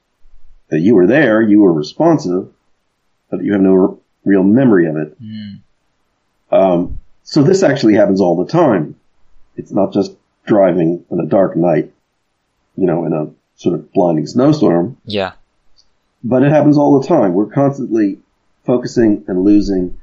[0.72, 2.48] uh, you were there, you were responsive,
[3.30, 5.22] but you have no r- real memory of it.
[5.22, 5.60] Mm.
[6.50, 8.96] Um, so this actually happens all the time.
[9.56, 11.92] It's not just driving on a dark night,
[12.76, 15.32] you know, in a sort of blinding snowstorm Yeah.
[16.24, 17.34] but it happens all the time.
[17.34, 18.18] We're constantly
[18.64, 19.98] focusing and losing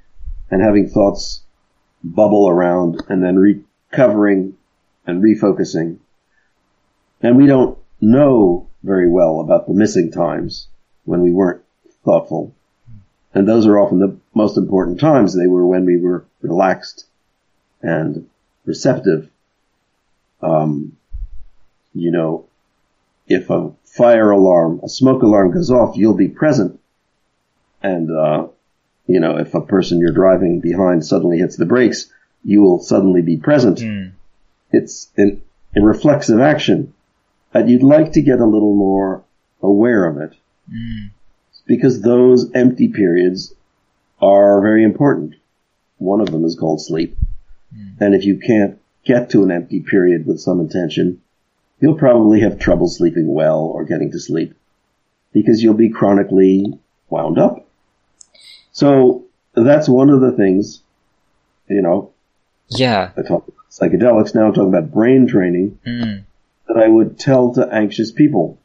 [0.52, 1.44] and having thoughts
[2.04, 4.56] bubble around and then recovering
[5.06, 5.98] and refocusing.
[7.22, 10.68] And we don't know very well about the missing times
[11.04, 11.62] when we weren't
[12.06, 12.54] thoughtful.
[13.34, 15.36] And those are often the most important times.
[15.36, 17.06] They were when we were relaxed
[17.82, 18.30] and
[18.66, 19.30] receptive.
[20.42, 20.98] Um,
[21.94, 22.46] you know,
[23.28, 26.80] if a fire alarm, a smoke alarm goes off, you'll be present.
[27.82, 28.48] And, uh,
[29.08, 32.12] you know, if a person you're driving behind suddenly hits the brakes,
[32.44, 33.80] you will suddenly be present.
[33.80, 34.12] Mm.
[34.72, 35.42] It's an,
[35.76, 36.94] a reflexive action.
[37.54, 39.24] And you'd like to get a little more
[39.62, 40.38] aware of it.
[40.72, 41.12] Mm.
[41.66, 43.54] Because those empty periods
[44.22, 45.36] are very important.
[45.98, 47.18] One of them is called sleep.
[47.76, 48.02] Mm.
[48.02, 51.22] And if you can't get to an empty period with some intention,
[51.80, 54.54] you'll probably have trouble sleeping well or getting to sleep
[55.34, 57.69] because you'll be chronically wound up.
[58.80, 60.82] So that's one of the things,
[61.68, 62.12] you know,
[62.70, 63.12] Yeah.
[63.18, 66.24] I talk about psychedelics now, I'm talking about brain training Mm.
[66.68, 68.58] that I would tell to anxious people.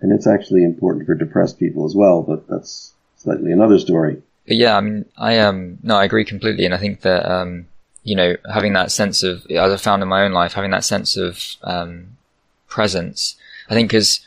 [0.00, 4.22] And it's actually important for depressed people as well, but that's slightly another story.
[4.46, 7.66] But yeah, I mean, I um no, I agree completely, and I think that um
[8.04, 10.84] you know having that sense of as I found in my own life, having that
[10.84, 12.18] sense of um
[12.68, 13.34] presence,
[13.68, 14.20] I think because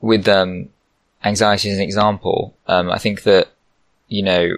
[0.00, 0.68] with um
[1.24, 3.48] anxiety as an example, um I think that
[4.12, 4.56] you know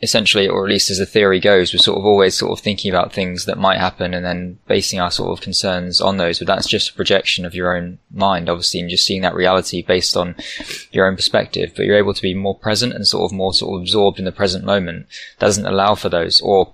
[0.00, 2.90] essentially, or at least as the theory goes, we're sort of always sort of thinking
[2.90, 6.38] about things that might happen and then basing our sort of concerns on those.
[6.38, 9.82] But that's just a projection of your own mind, obviously, and just seeing that reality
[9.82, 10.36] based on
[10.92, 11.72] your own perspective.
[11.76, 14.24] But you're able to be more present and sort of more sort of absorbed in
[14.24, 15.06] the present moment.
[15.38, 16.72] That doesn't allow for those, or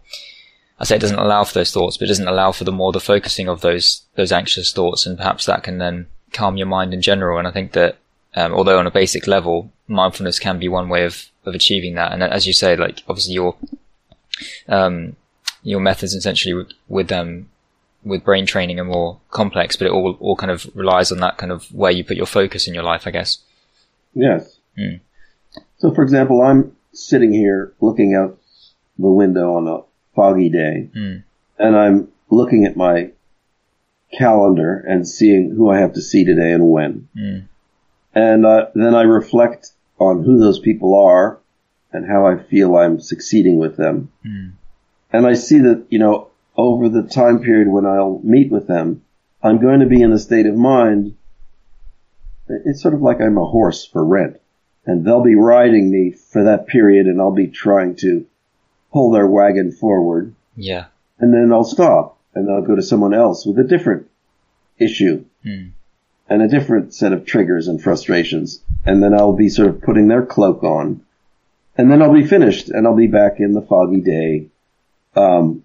[0.78, 2.92] I say it doesn't allow for those thoughts, but it doesn't allow for the more
[2.92, 6.92] the focusing of those those anxious thoughts, and perhaps that can then calm your mind
[6.92, 7.38] in general.
[7.38, 7.96] And I think that
[8.34, 12.12] um, although on a basic level, mindfulness can be one way of of achieving that.
[12.12, 13.56] And as you say, like obviously your
[14.68, 15.16] um,
[15.62, 17.48] your methods essentially with, with um
[18.04, 21.38] with brain training are more complex, but it all all kind of relies on that
[21.38, 23.38] kind of where you put your focus in your life, I guess.
[24.14, 24.58] Yes.
[24.78, 25.00] Mm.
[25.78, 28.38] So for example, I'm sitting here looking out
[28.98, 29.82] the window on a
[30.14, 31.24] foggy day Mm.
[31.58, 33.10] and I'm looking at my
[34.16, 37.08] calendar and seeing who I have to see today and when.
[37.16, 37.48] Mm.
[38.14, 41.38] And uh, then I reflect on who those people are
[41.92, 44.10] and how I feel I'm succeeding with them.
[44.26, 44.52] Mm.
[45.12, 49.02] And I see that, you know, over the time period when I'll meet with them,
[49.42, 51.16] I'm going to be in a state of mind.
[52.48, 54.40] It's sort of like I'm a horse for rent
[54.86, 58.26] and they'll be riding me for that period and I'll be trying to
[58.92, 60.86] pull their wagon forward Yeah.
[61.18, 64.08] and then I'll stop and I'll go to someone else with a different
[64.78, 65.70] issue Mm.
[66.28, 68.62] And a different set of triggers and frustrations.
[68.84, 71.02] And then I'll be sort of putting their cloak on.
[71.76, 74.46] And then I'll be finished and I'll be back in the foggy day,
[75.16, 75.64] um,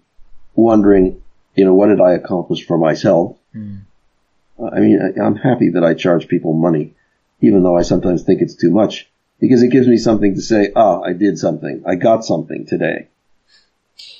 [0.54, 1.22] wondering,
[1.54, 3.36] you know, what did I accomplish for myself?
[3.54, 3.82] Mm.
[4.72, 6.94] I mean, I, I'm happy that I charge people money,
[7.40, 10.72] even though I sometimes think it's too much, because it gives me something to say,
[10.76, 11.82] ah, I did something.
[11.86, 13.08] I got something today.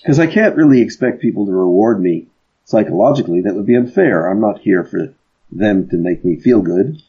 [0.03, 2.29] Because I can't really expect people to reward me
[2.65, 3.43] psychologically.
[3.43, 4.27] That would be unfair.
[4.27, 5.15] I'm not here for
[5.53, 7.03] them to make me feel good,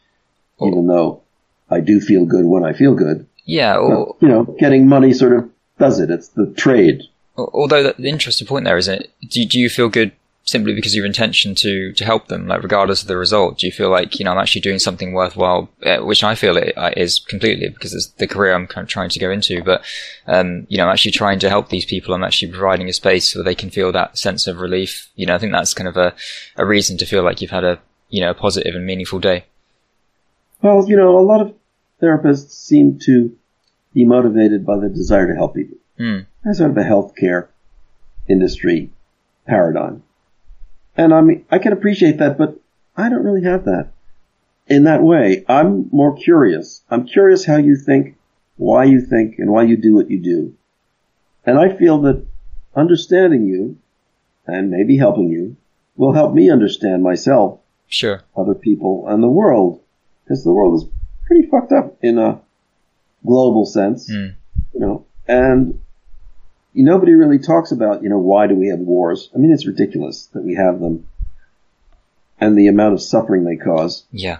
[0.62, 1.21] even though
[1.69, 3.27] I do feel good when I feel good.
[3.45, 3.77] Yeah.
[3.77, 5.49] But, you know, getting money sort of
[5.80, 6.10] does it.
[6.12, 7.01] It's the trade.
[7.38, 9.12] although the interesting point there isn't it?
[9.30, 10.12] Do, do you feel good
[10.43, 13.58] simply because of your intention to to help them, like regardless of the result?
[13.60, 16.58] Do you feel like you know I'm actually doing something worthwhile, uh, which I feel
[16.58, 16.91] it uh,
[17.27, 19.63] completely because it's the career I'm kind of trying to go into.
[19.63, 19.84] But
[20.27, 22.13] um, you know, I'm actually trying to help these people.
[22.13, 25.10] I'm actually providing a space where they can feel that sense of relief.
[25.15, 26.13] You know, I think that's kind of a
[26.58, 27.80] a reason to feel like you've had a
[28.12, 29.45] you know a positive and meaningful day.
[30.62, 31.56] Well, you know, a lot of
[32.02, 33.36] therapists seem to
[33.93, 35.78] be motivated by the desire to help people.
[36.00, 36.28] Mm.
[36.43, 37.47] That's sort of a healthcare
[38.28, 38.91] industry
[39.47, 40.04] paradigm.
[40.95, 42.60] And I mean, I can appreciate that, but
[42.95, 43.91] I don't really have that
[44.67, 45.45] in that way.
[45.47, 46.82] I'm more curious.
[46.89, 48.17] I'm curious how you think,
[48.58, 50.54] why you think, and why you do what you do.
[51.45, 52.26] And I feel that
[52.76, 53.78] understanding you
[54.45, 55.58] and maybe helping you
[55.95, 57.60] will help me understand myself,
[57.91, 58.21] Sure.
[58.36, 59.80] other people, and the world.
[60.23, 60.89] Because the world is
[61.27, 62.39] pretty fucked up in a
[63.25, 64.34] global sense Mm.
[64.73, 65.80] you know, and
[66.73, 69.30] nobody really talks about, you know, why do we have wars?
[69.36, 71.06] I mean, it's ridiculous that we have them
[72.39, 74.38] and the amount of suffering they cause Yeah.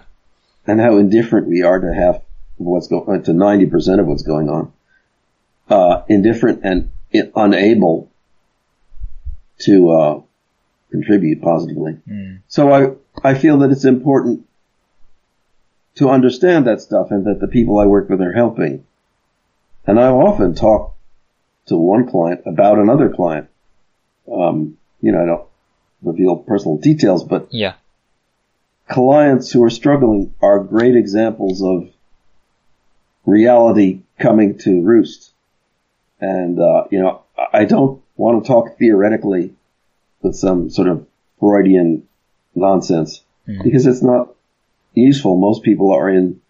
[0.66, 2.22] and how indifferent we are to half of
[2.66, 4.72] what's going, to 90% of what's going on.
[5.68, 6.90] Uh, indifferent and
[7.36, 8.10] unable
[9.60, 10.20] to, uh,
[10.90, 11.98] contribute positively.
[12.08, 12.40] Mm.
[12.48, 12.90] So I,
[13.24, 14.46] I feel that it's important
[15.96, 18.84] to understand that stuff and that the people I work with are helping.
[19.86, 20.94] And I often talk
[21.66, 23.48] to one client about another client
[24.30, 25.46] um, you know, I don't
[26.02, 27.74] reveal personal details, but Yeah.
[28.88, 31.88] clients who are struggling are great examples of
[33.24, 35.32] reality coming to roost.
[36.20, 39.54] And, uh, you know, I- I don't want to talk theoretically
[40.22, 41.06] with some sort of
[41.40, 42.06] Freudian
[42.54, 43.64] nonsense Mhm.
[43.64, 44.34] because it's not
[44.94, 45.36] useful.
[45.36, 46.40] Most people are in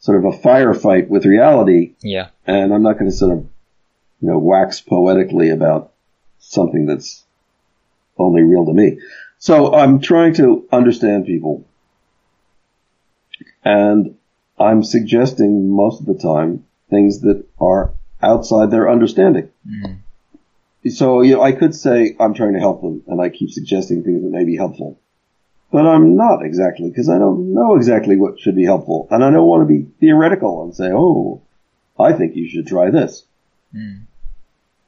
[0.00, 2.28] sort of a firefight with reality Yeah.
[2.46, 3.46] and I'm not going to sort of,
[4.20, 5.92] you know, wax poetically about
[6.38, 7.24] something that's
[8.18, 8.98] only real to me.
[9.38, 11.64] So I'm trying to understand people.
[13.64, 14.16] And
[14.58, 19.48] I'm suggesting most of the time things that are outside their understanding.
[19.68, 19.98] Mm.
[20.90, 24.02] So, you know, I could say I'm trying to help them and I keep suggesting
[24.02, 24.98] things that may be helpful.
[25.74, 29.08] But I'm not exactly because I don't know exactly what should be helpful.
[29.10, 31.42] And I don't want to be theoretical and say, oh,
[31.98, 33.24] I think you should try this.
[33.74, 34.02] Mm.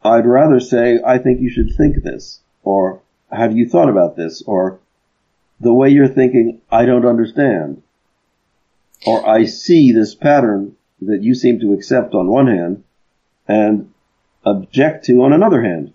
[0.05, 4.45] I'd rather say, I think you should think this, or have you thought about this,
[4.47, 4.79] or
[5.59, 7.83] the way you're thinking, I don't understand,
[9.05, 12.85] or I see this pattern that you seem to accept on one hand
[13.49, 13.93] and
[14.45, 15.95] object to on another hand.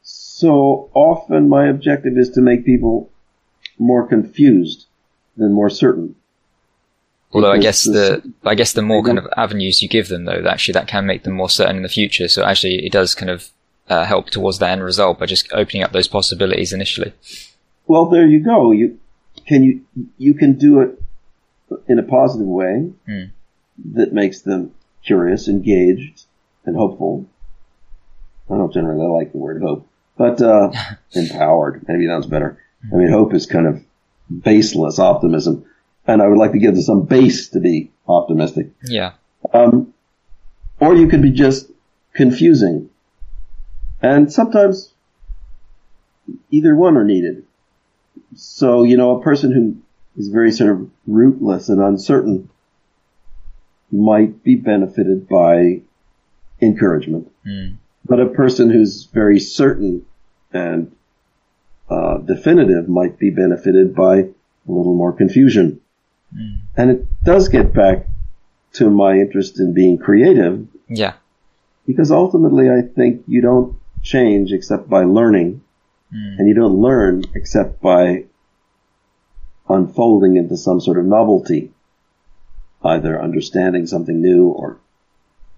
[0.00, 3.10] So often my objective is to make people
[3.78, 4.86] more confused
[5.36, 6.14] than more certain.
[7.32, 10.44] Although I guess the I guess the more kind of avenues you give them, though,
[10.48, 12.28] actually that can make them more certain in the future.
[12.28, 13.50] So actually, it does kind of
[13.88, 17.12] uh, help towards that end result by just opening up those possibilities initially.
[17.86, 18.72] Well, there you go.
[18.72, 18.98] You
[19.46, 19.80] can you
[20.16, 21.02] you can do it
[21.88, 23.24] in a positive way Hmm.
[23.96, 24.72] that makes them
[25.04, 26.24] curious, engaged,
[26.64, 27.26] and hopeful.
[28.48, 29.86] I don't generally like the word hope,
[30.16, 30.70] but uh,
[31.12, 31.84] empowered.
[31.88, 32.62] Maybe that's better.
[32.92, 33.82] I mean, hope is kind of
[34.42, 35.64] baseless optimism,
[36.06, 38.70] and I would like to give some base to be optimistic.
[38.84, 39.12] Yeah.
[39.52, 39.94] Um,
[40.80, 41.70] or you could be just
[42.14, 42.90] confusing.
[44.02, 44.92] And sometimes
[46.50, 47.44] either one are needed.
[48.34, 49.76] So, you know, a person who
[50.20, 52.50] is very sort of rootless and uncertain
[53.90, 55.82] might be benefited by
[56.60, 57.30] encouragement.
[57.46, 57.76] Mm.
[58.04, 60.04] But a person who's very certain
[60.52, 60.95] and
[61.88, 64.28] uh, definitive might be benefited by a
[64.66, 65.80] little more confusion.
[66.34, 66.58] Mm.
[66.76, 68.06] And it does get back
[68.74, 71.14] to my interest in being creative Yeah.
[71.86, 75.62] because ultimately I think you don't change except by learning
[76.12, 76.38] Mm.
[76.38, 78.26] and you don't learn except by
[79.68, 81.72] unfolding into some sort of novelty,
[82.84, 84.78] either understanding something new or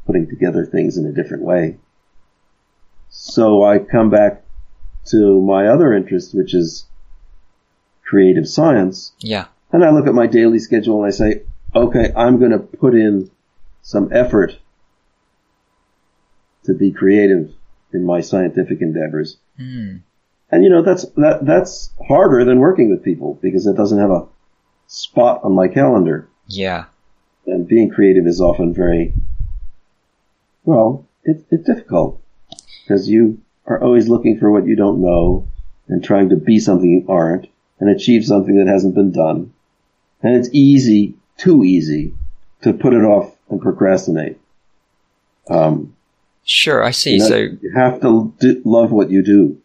[0.06, 1.76] putting together things in a different way.
[3.10, 4.42] So I come back
[5.10, 6.86] to my other interest, which is
[8.04, 9.46] creative science, Yeah.
[9.72, 11.42] and I look at my daily schedule and I say,
[11.74, 13.30] okay, I'm going to put in
[13.82, 14.58] some effort
[16.64, 17.52] to be creative
[17.92, 19.36] in my scientific endeavors.
[19.60, 20.00] Mm.
[20.50, 24.10] And you know, that's, that, that's harder than working with people because it doesn't have
[24.10, 24.26] a
[24.86, 26.28] spot on my calendar.
[26.46, 26.86] Yeah.
[27.46, 29.12] And being creative is often very,
[30.64, 32.20] well, it, it's difficult
[32.84, 35.46] because you are always looking for what you don't know
[35.86, 39.52] and trying to be something you aren't and achieve something that hasn't been done.
[40.22, 42.14] And it's easy, too easy,
[42.62, 44.38] to put it off and procrastinate.
[45.48, 45.94] Um,
[46.44, 46.82] Sure.
[46.82, 47.12] I see.
[47.12, 49.60] you, know, So you have to do, love what you do.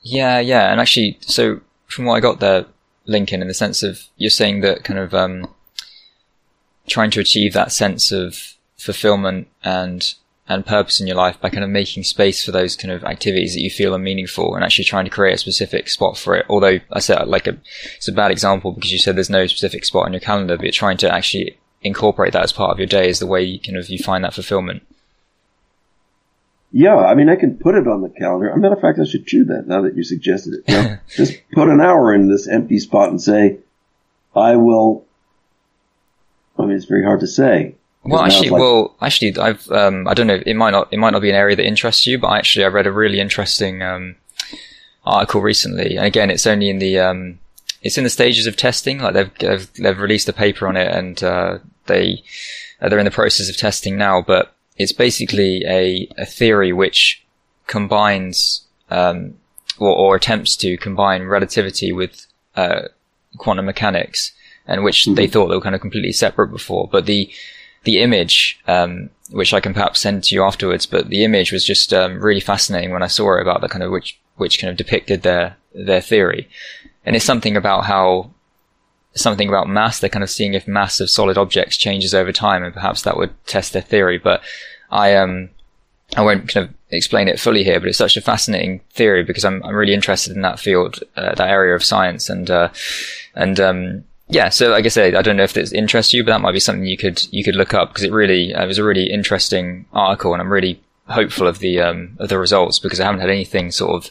[0.00, 2.66] Yeah, yeah, and actually, so from what I got there,
[3.06, 5.48] Lincoln, in the sense of you're saying that kind of um,
[6.88, 10.14] trying to achieve that sense of fulfillment and
[10.48, 13.54] and purpose in your life by kind of making space for those kind of activities
[13.54, 16.46] that you feel are meaningful and actually trying to create a specific spot for it.
[16.48, 17.58] Although I said like a
[17.96, 20.64] it's a bad example because you said there's no specific spot on your calendar, but
[20.64, 23.58] you're trying to actually incorporate that as part of your day is the way you
[23.58, 24.82] kind of you find that fulfillment.
[26.72, 28.50] Yeah, I mean, I can put it on the calendar.
[28.50, 30.64] As a matter of fact, I should do that now that you suggested it.
[30.68, 33.58] You know, just put an hour in this empty spot and say,
[34.34, 35.04] I will.
[36.58, 37.76] I mean, it's very hard to say.
[38.08, 40.40] Well, actually, like- well, actually, I've um, I don't know.
[40.44, 42.68] It might not it might not be an area that interests you, but actually, I
[42.68, 44.16] read a really interesting um,
[45.04, 47.38] article recently, and again, it's only in the um,
[47.82, 48.98] it's in the stages of testing.
[48.98, 52.22] Like they've they've, they've released a paper on it, and uh, they
[52.80, 54.22] uh, they're in the process of testing now.
[54.22, 57.24] But it's basically a a theory which
[57.66, 59.34] combines um,
[59.78, 62.26] or, or attempts to combine relativity with
[62.56, 62.82] uh,
[63.38, 64.32] quantum mechanics,
[64.66, 66.88] and which they thought they were kind of completely separate before.
[66.90, 67.30] But the
[67.86, 71.64] the image, um, which I can perhaps send to you afterwards, but the image was
[71.64, 74.70] just um, really fascinating when I saw it about the kind of which which kind
[74.70, 76.48] of depicted their their theory,
[77.04, 78.30] and it's something about how
[79.14, 80.00] something about mass.
[80.00, 83.16] They're kind of seeing if mass of solid objects changes over time, and perhaps that
[83.16, 84.18] would test their theory.
[84.18, 84.42] But
[84.90, 85.50] I um
[86.16, 89.44] I won't kind of explain it fully here, but it's such a fascinating theory because
[89.44, 92.68] I'm I'm really interested in that field, uh, that area of science, and uh,
[93.34, 94.48] and um, yeah.
[94.48, 96.60] So like I say, I don't know if it interests you, but that might be
[96.60, 99.10] something you could you could look up because it really uh, it was a really
[99.10, 103.20] interesting article, and I'm really hopeful of the um, of the results because I haven't
[103.20, 104.10] had anything sort of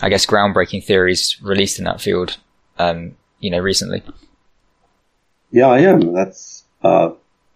[0.00, 2.38] I guess groundbreaking theories released in that field,
[2.78, 4.02] um, you know, recently.
[5.52, 6.12] Yeah, I am.
[6.12, 7.10] That's uh,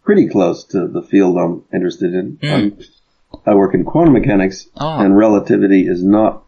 [0.05, 2.36] pretty close to the field I'm interested in.
[2.38, 2.86] Mm.
[3.47, 4.99] I work in quantum mechanics, Oh.
[5.01, 6.45] and relativity is not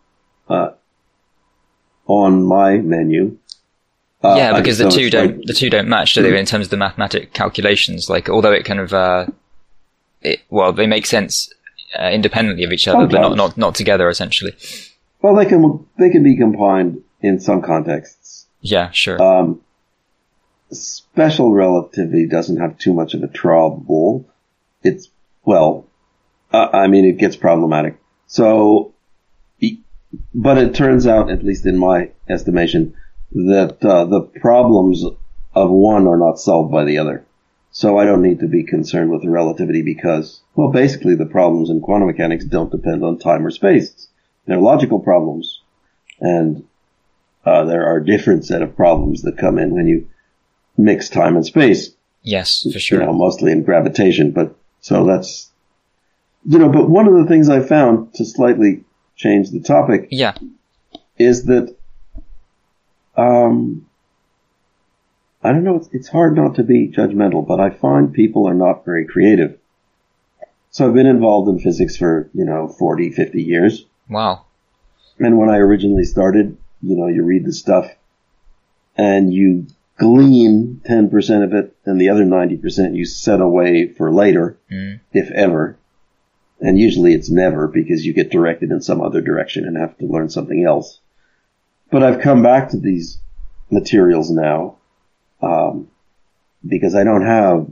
[0.49, 0.70] uh,
[2.07, 3.38] on my menu.
[4.25, 6.39] Uh, yeah, because the two don't like- the two don't match, do they?
[6.39, 9.27] In terms of the mathematic calculations, like although it kind of uh,
[10.20, 11.53] it well, they make sense
[11.99, 14.09] uh, independently of each other, but not, not not together.
[14.09, 14.55] Essentially,
[15.20, 18.47] well, they can they can be combined in some contexts.
[18.61, 19.20] yeah, sure.
[19.20, 19.61] Um,
[20.70, 24.29] special relativity doesn't have too much of a trouble.
[24.83, 25.11] It's
[25.45, 25.87] well,
[26.53, 27.99] uh, I mean, it gets problematic.
[28.27, 28.95] So,
[30.35, 32.95] but it turns out, at least in my estimation,
[33.35, 35.05] that uh, the problems
[35.55, 37.24] of one are not solved by the other.
[37.70, 41.70] So I don't need to be concerned with the relativity because, well, basically the problems
[41.70, 44.09] in quantum mechanics don't depend on time or space.
[44.47, 45.61] They're logical problems.
[46.20, 46.66] And
[47.45, 50.09] uh, there are different set of problems that come in when you
[50.76, 53.01] mix time and space yes, for sure.
[53.01, 55.51] you know, mostly in gravitation, but so that's,
[56.45, 58.85] you know, but one of the things I found to slightly
[59.16, 60.35] change the topic yeah,
[61.18, 61.76] is that,
[63.17, 63.87] um,
[65.43, 68.55] I don't know, it's, it's hard not to be judgmental, but I find people are
[68.55, 69.59] not very creative.
[70.71, 73.85] So I've been involved in physics for, you know, 40, 50 years.
[74.09, 74.45] wow.
[75.19, 77.87] And when I originally started, you know, you read the stuff
[78.97, 79.67] and you
[79.99, 85.01] glean 10% of it and the other 90% you set away for later, Mm.
[85.13, 85.77] if ever.
[86.61, 90.07] And usually it's never because you get directed in some other direction and have to
[90.07, 90.99] learn something else.
[91.93, 93.18] But I've come back to these
[93.70, 94.78] materials now,
[95.43, 95.88] um,
[96.66, 97.68] because I don't have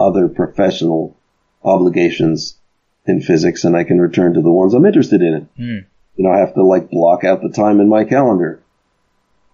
[0.00, 1.16] other professional
[1.62, 2.58] obligations
[3.06, 5.48] in physics and I can return to the ones I'm interested in.
[5.56, 5.86] Mm.
[6.16, 8.60] You know, I have to like block out the time in my calendar.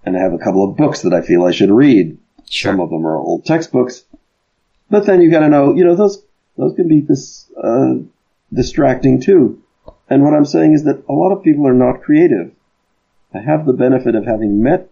[0.05, 2.17] And I have a couple of books that I feel I should read.
[2.49, 2.73] Sure.
[2.73, 4.05] Some of them are old textbooks.
[4.89, 6.25] But then you gotta know, you know, those,
[6.57, 7.97] those can be this, uh,
[8.53, 9.63] distracting too.
[10.09, 12.53] And what I'm saying is that a lot of people are not creative.
[13.35, 14.91] I have the benefit of having met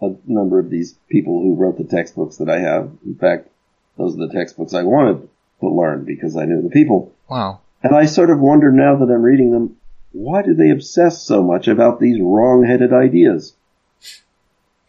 [0.00, 2.90] a number of these people who wrote the textbooks that I have.
[3.04, 3.48] In fact,
[3.96, 5.28] those are the textbooks I wanted
[5.60, 7.12] to learn because I knew the people.
[7.28, 7.60] Wow.
[7.82, 9.76] And I sort of wonder now that I'm reading them,
[10.12, 13.54] why do they obsess so much about these wrong-headed ideas?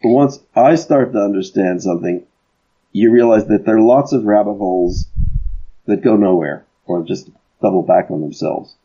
[0.02, 2.24] But once I start to understand something,
[2.92, 5.06] you realize that there are lots of rabbit holes
[5.86, 7.30] that go nowhere or just
[7.62, 8.76] double back on themselves.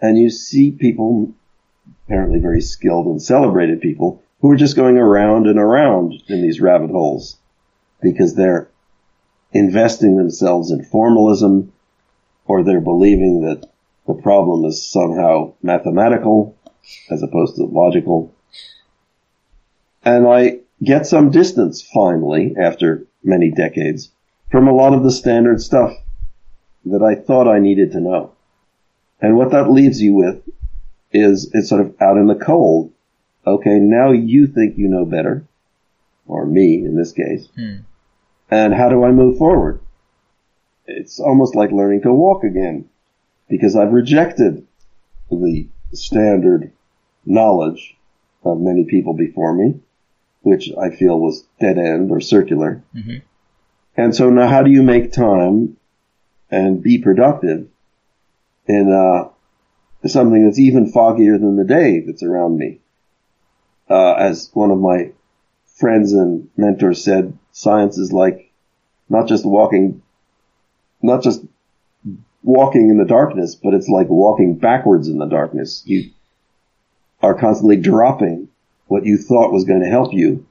[0.00, 1.34] And you see people,
[2.04, 6.60] apparently very skilled and celebrated people, who are just going around and around in these
[6.60, 7.38] rabbit holes
[8.02, 8.68] because they're
[9.52, 11.72] investing themselves in formalism
[12.46, 13.66] or they're believing that
[14.06, 16.56] the problem is somehow mathematical
[17.10, 18.34] as opposed to logical.
[20.04, 24.10] And I get some distance finally after many decades
[24.50, 25.92] from a lot of the standard stuff
[26.84, 28.32] that I thought I needed to know.
[29.20, 30.42] And what that leaves you with
[31.14, 32.92] is it's sort of out in the cold.
[33.46, 35.44] Okay, now you think you know better,
[36.26, 37.48] or me in this case.
[37.56, 37.76] Hmm.
[38.50, 39.80] And how do I move forward?
[40.86, 42.88] It's almost like learning to walk again
[43.48, 44.66] because I've rejected
[45.30, 46.72] the standard
[47.24, 47.96] knowledge
[48.44, 49.80] of many people before me,
[50.42, 52.82] which I feel was dead end or circular.
[52.94, 53.22] Mhm.
[53.96, 55.76] And so now how do you make time
[56.50, 57.68] and be productive
[58.66, 58.90] in
[60.04, 62.80] uh, something that's even foggier than the day that's around me?
[63.88, 65.12] Uh, as one of my
[65.76, 68.52] friends and mentors said, science is like
[69.08, 70.02] not just walking,
[71.02, 71.44] not just
[72.42, 75.82] walking in the darkness, but it's like walking backwards in the darkness.
[75.86, 76.10] You
[77.22, 78.48] are constantly dropping
[78.86, 80.46] what you thought was going to help you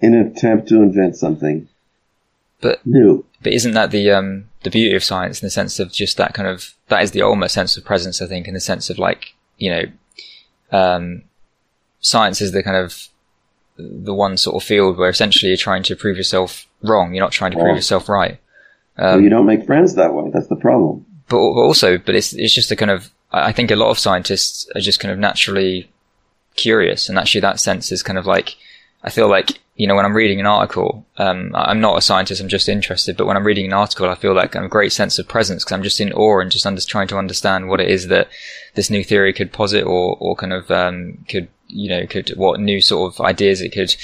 [0.00, 1.68] in an attempt to invent something
[2.60, 3.24] But new.
[3.42, 6.34] but isn't that the um the beauty of science in the sense of just that
[6.34, 8.98] kind of that is the ultimate sense of presence I think in the sense of
[8.98, 9.82] like you know
[10.72, 11.22] um
[12.00, 13.08] science is the kind of
[13.78, 17.32] the one sort of field where essentially you're trying to prove yourself wrong you're not
[17.32, 18.38] trying to prove yourself right
[18.98, 20.30] so you don't make friends that way.
[20.32, 21.04] That's the problem.
[21.28, 23.98] but, but also but it's it's just a kind of I think a lot of
[23.98, 25.90] scientists are just kind of naturally
[26.54, 28.56] curious and actually that sense is kind of like
[29.06, 32.40] I feel like you know when I'm reading an article, um, I'm not a scientist,
[32.40, 33.16] I'm just interested.
[33.16, 35.64] But when I'm reading an article, I feel like I'm a great sense of presence
[35.64, 38.28] because I'm just in awe and just under, trying to understand what it is that
[38.74, 42.60] this new theory could posit or or kind of um, could you know could what
[42.60, 43.94] new sort of ideas it could,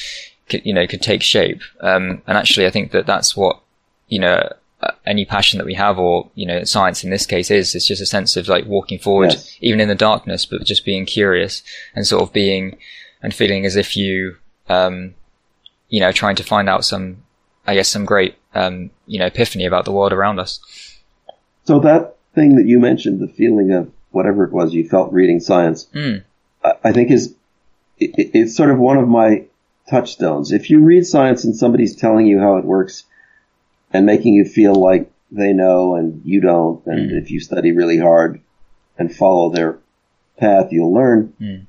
[0.48, 1.60] could you know could take shape.
[1.80, 3.60] Um, and actually, I think that that's what
[4.08, 4.48] you know
[5.06, 8.02] any passion that we have or you know science in this case is it's just
[8.02, 9.56] a sense of like walking forward Yes.
[9.60, 11.62] even in the darkness but just being curious
[11.94, 12.76] and sort of being
[13.22, 14.36] and feeling as if you
[14.72, 15.14] um
[15.88, 17.06] you know trying to find out some
[17.66, 20.52] i guess some great um you know epiphany about the world around us
[21.64, 25.38] So that thing that you mentioned, the feeling of whatever it was you felt reading
[25.40, 26.22] science, Mm.
[26.88, 27.34] I, think is
[27.98, 29.44] it- it's sort of one of my
[29.90, 30.50] touchstones.
[30.52, 33.04] If you read science and somebody's telling you how it works
[33.92, 37.22] and making you feel like they know and you don't, and Mm.
[37.22, 38.40] if you study really hard
[38.98, 39.78] and follow their
[40.38, 41.32] path, you'll learn.
[41.40, 41.60] Mm.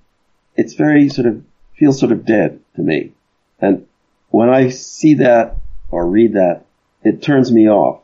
[0.56, 1.36] It's very sort of
[1.78, 3.14] feels sort of dead to me.
[3.60, 3.88] And
[4.30, 5.58] when I see that
[5.90, 6.66] or read that,
[7.04, 8.02] it turns me off.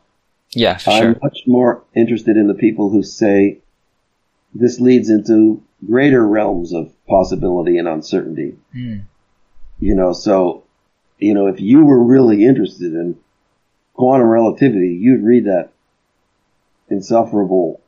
[0.52, 3.58] yeah I'm sure much more interested in the people who say
[4.54, 8.56] this leads into greater realms of possibility and uncertainty.
[8.74, 9.04] Mm.
[9.78, 10.64] You know, so,
[11.18, 13.16] you know, if you were really interested in
[13.94, 15.70] quantum relativity, you'd read that
[16.88, 17.80] insufferable,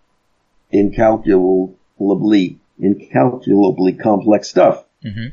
[0.70, 4.84] incalculably, incalculably complex stuff.
[5.02, 5.28] hmm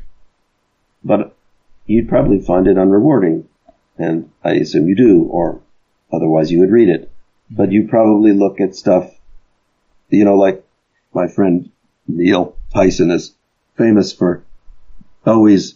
[1.02, 1.36] But
[1.90, 3.44] you'd probably find it unrewarding.
[3.98, 5.60] And I assume you do, or
[6.12, 7.10] otherwise you would read it.
[7.50, 9.12] But you probably look at stuff,
[10.08, 10.64] you know, like
[11.12, 11.70] my friend
[12.06, 13.34] Neil Tyson is
[13.76, 14.44] famous for
[15.26, 15.74] always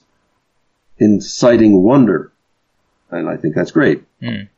[0.99, 2.33] inciting wonder.
[3.11, 4.05] And I think that's great.
[4.23, 4.49] Mm.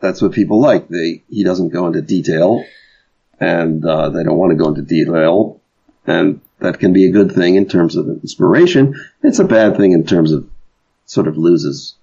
[0.00, 0.88] That's what people like.
[0.88, 2.64] They, he doesn't go into detail
[3.38, 5.60] and, uh, they don't want to go into detail.
[6.06, 8.94] And that can be a good thing in terms of inspiration.
[9.22, 10.50] It's a bad thing in terms of
[11.10, 11.96] sort of loses,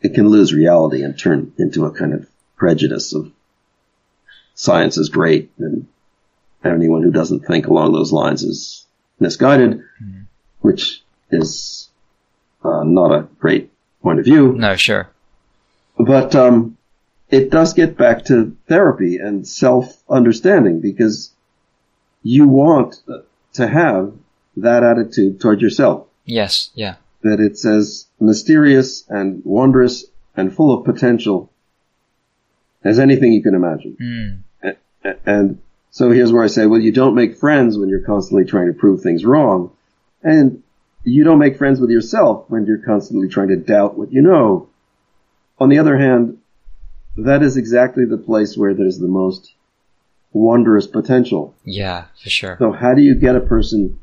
[0.00, 3.32] it can lose reality and turn into a kind of prejudice of
[4.54, 5.88] science is great and
[6.64, 8.86] anyone who doesn't think along those lines is
[9.18, 9.82] misguided,
[10.60, 11.02] which
[11.32, 11.88] is
[12.62, 14.52] uh, not a great point of view.
[14.52, 15.08] no sure
[15.98, 16.76] But um,
[17.30, 21.32] it does get back to therapy and self-understanding because
[22.22, 23.02] you want
[23.54, 24.12] to have
[24.56, 26.06] that attitude toward yourself.
[26.24, 30.04] yes yeah That it's as mysterious and wondrous
[30.36, 31.50] and full of potential
[32.84, 33.96] as anything you can imagine.
[34.64, 34.74] mm.
[35.04, 35.58] A- And
[35.90, 38.72] so here's where I say, well, you don't make friends when you're constantly trying to
[38.72, 39.70] prove things wrong.
[40.22, 40.62] And
[41.04, 44.68] you don't make friends with yourself when you're constantly trying to doubt what you know.
[45.58, 46.38] On the other hand,
[47.16, 49.52] that is exactly the place where there's the most
[50.32, 51.54] wondrous potential.
[51.64, 54.00] yeah for sure So how do you get a person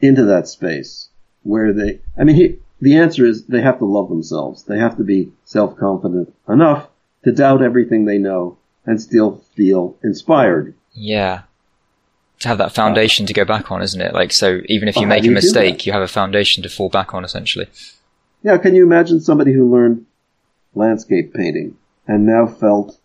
[0.00, 1.08] into that space
[1.42, 4.64] where they, I mean, he, the answer is they have to love themselves.
[4.64, 6.88] They have to be self-confident enough
[7.24, 10.74] to doubt everything they know and still feel inspired.
[10.92, 11.42] Yeah.
[12.40, 14.14] To have that uh, foundation to go back on, isn't it?
[14.14, 16.68] Like, so even if you uh, make do a mistake, you have a foundation to
[16.68, 17.68] fall back on, essentially.
[18.42, 20.04] Yeah, can you imagine somebody who learned
[20.74, 21.76] landscape painting
[22.08, 22.98] and now felt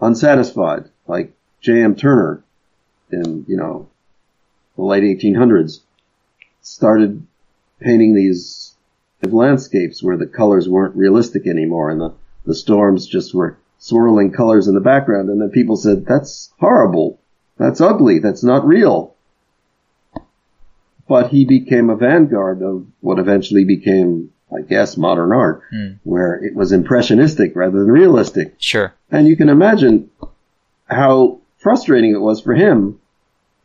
[0.00, 1.94] unsatisfied, like J.M.
[1.94, 2.42] Turner
[3.12, 3.88] in, you know,
[4.76, 5.80] the late 1800s,
[6.62, 7.26] started
[7.80, 8.74] painting these
[9.22, 12.14] landscapes where the colors weren't realistic anymore and the,
[12.46, 17.18] the storms just were swirling colors in the background and then people said, that's horrible.
[17.58, 18.18] That's ugly.
[18.18, 19.14] That's not real.
[21.08, 25.88] But he became a vanguard of what eventually became, I guess, modern art, Hmm.
[26.04, 28.54] where it was impressionistic rather than realistic.
[28.58, 28.94] Sure.
[29.10, 30.10] And you can imagine
[30.86, 32.98] how frustrating it was for him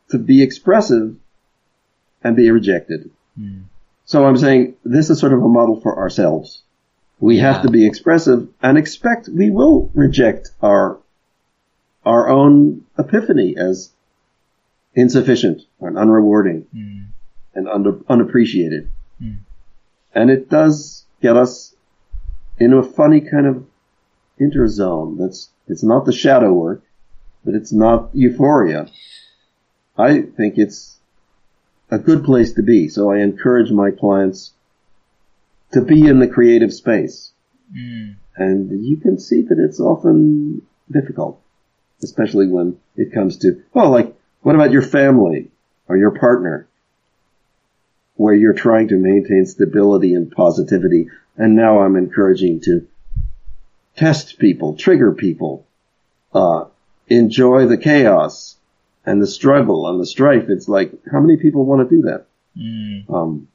[0.09, 1.15] to be expressive
[2.23, 3.09] and be rejected.
[3.37, 3.59] Hmm.
[4.05, 6.63] So I'm saying this is sort of a model for ourselves.
[7.19, 7.53] We Yeah.
[7.53, 10.99] have to be expressive and expect we will reject our
[12.05, 13.91] our own epiphany as
[14.95, 16.99] insufficient and unrewarding Hmm.
[17.53, 18.87] and under, unappreciated.
[19.19, 19.31] Hmm.
[20.15, 21.75] And it does get us
[22.59, 23.65] into a funny kind of
[24.39, 25.17] interzone.
[25.17, 26.81] That's, it's not the shadow work,
[27.43, 28.87] but it's not euphoria.
[29.97, 30.96] I think it's
[31.89, 32.89] a good place to be.
[32.89, 34.53] So I encourage my clients
[35.71, 37.31] to be in the creative space.
[37.73, 38.11] Hmm.
[38.35, 40.61] And you can see that it's often
[40.91, 41.41] difficult,
[42.03, 45.49] especially when it comes to, well, like, what about your family
[45.87, 46.67] or your partner?
[48.15, 51.09] Where you're trying to maintain stability and positivity.
[51.35, 52.87] And now I'm encouraging to
[53.95, 55.65] test people, trigger people,
[56.33, 56.65] uh,
[57.07, 58.57] enjoy the chaos
[59.07, 60.45] and the struggle and the strife.
[60.49, 62.25] It's like, how many people want to do that?
[62.55, 63.13] Hmm.
[63.13, 63.47] Um,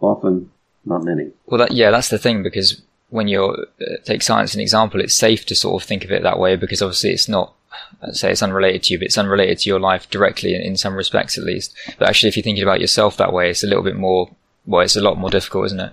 [0.00, 0.50] often
[0.84, 1.30] not many.
[1.46, 5.00] Well, that, yeah, that's the thing because when you're uh, take science as an example,
[5.00, 7.54] it's safe to sort of think of it that way because obviously it's not
[8.12, 10.94] say it's unrelated to you, but it's unrelated to your life directly in, in some
[10.94, 11.74] respects at least.
[11.98, 14.30] But actually, if you're thinking about yourself that way, it's a little bit more.
[14.66, 15.92] Well, it's a lot more difficult, isn't it?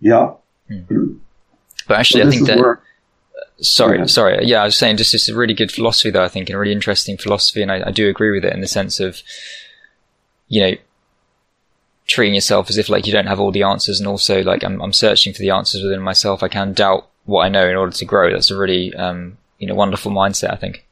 [0.00, 0.32] Yeah.
[1.86, 2.58] But actually, Well, I think that.
[2.58, 2.82] where-
[3.60, 4.06] Sorry, Yeah.
[4.06, 4.46] sorry.
[4.46, 6.58] Yeah, I was saying just it's a really good philosophy though, I think, and a
[6.58, 9.20] really interesting philosophy, and I, I do agree with it in the sense of,
[10.48, 10.76] you know,
[12.06, 14.80] treating yourself as if like you don't have all the answers, and also like I'm,
[14.80, 16.42] I'm searching for the answers within myself.
[16.42, 18.30] I can doubt what I know in order to grow.
[18.30, 20.52] That's a really, um, you know, wonderful mindset.
[20.52, 20.86] I think.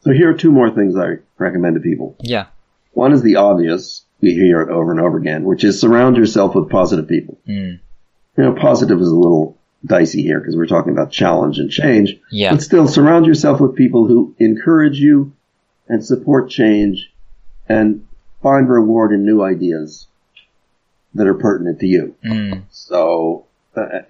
[0.00, 2.16] So here are two more things I recommend to people.
[2.20, 2.46] Yeah.
[2.92, 4.04] One is the obvious.
[4.20, 7.38] We hear it over and over again, which is surround yourself with positive people.
[7.48, 7.80] Mm.
[8.36, 12.16] You know, positive is a little dicey here because we're talking about challenge and change.
[12.30, 12.52] Yeah.
[12.52, 15.32] But still, surround yourself with people who encourage you
[15.88, 17.12] and support change
[17.68, 18.06] and
[18.42, 20.06] find reward in new ideas
[21.14, 22.14] that are pertinent to you.
[22.24, 22.62] Mm.
[22.70, 24.00] So, uh,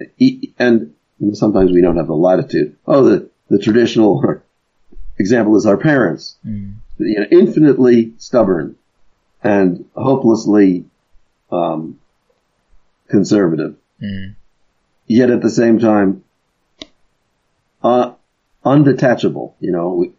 [0.58, 0.94] and
[1.32, 2.76] sometimes we don't have the latitude.
[2.86, 4.42] Oh, the, the traditional
[5.18, 6.36] example is our parents.
[6.46, 6.74] Mm.
[6.98, 8.76] You know, infinitely stubborn
[9.42, 10.84] and hopelessly
[11.50, 11.98] um,
[13.08, 13.76] conservative.
[14.00, 14.36] Mm.
[15.06, 16.24] Yet at the same time,
[17.82, 18.12] uh,
[18.64, 19.54] undetachable.
[19.60, 20.12] You know, we,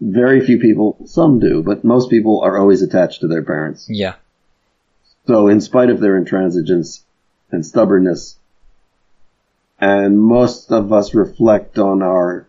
[0.00, 3.86] very few people, some do, but most people are always attached to their parents.
[3.88, 4.14] Yeah.
[5.26, 7.02] So in spite of their intransigence
[7.50, 8.36] and stubbornness,
[9.80, 12.46] and most of us reflect on our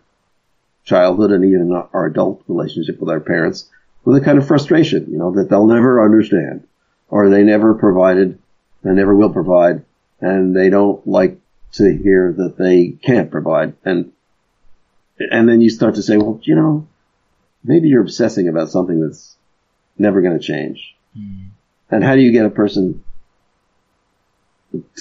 [0.84, 3.68] childhood and even our adult relationship with our parents
[4.04, 6.66] with a kind of frustration, you know, that they'll never understand
[7.08, 8.38] or they never provided
[8.84, 9.84] and never will provide
[10.20, 11.38] and they don't like
[11.72, 13.74] to hear that they can't provide.
[13.84, 14.12] And,
[15.18, 16.86] and then you start to say, well, you know,
[17.64, 19.36] maybe you're obsessing about something that's
[19.98, 20.94] never going to change.
[21.90, 23.04] And how do you get a person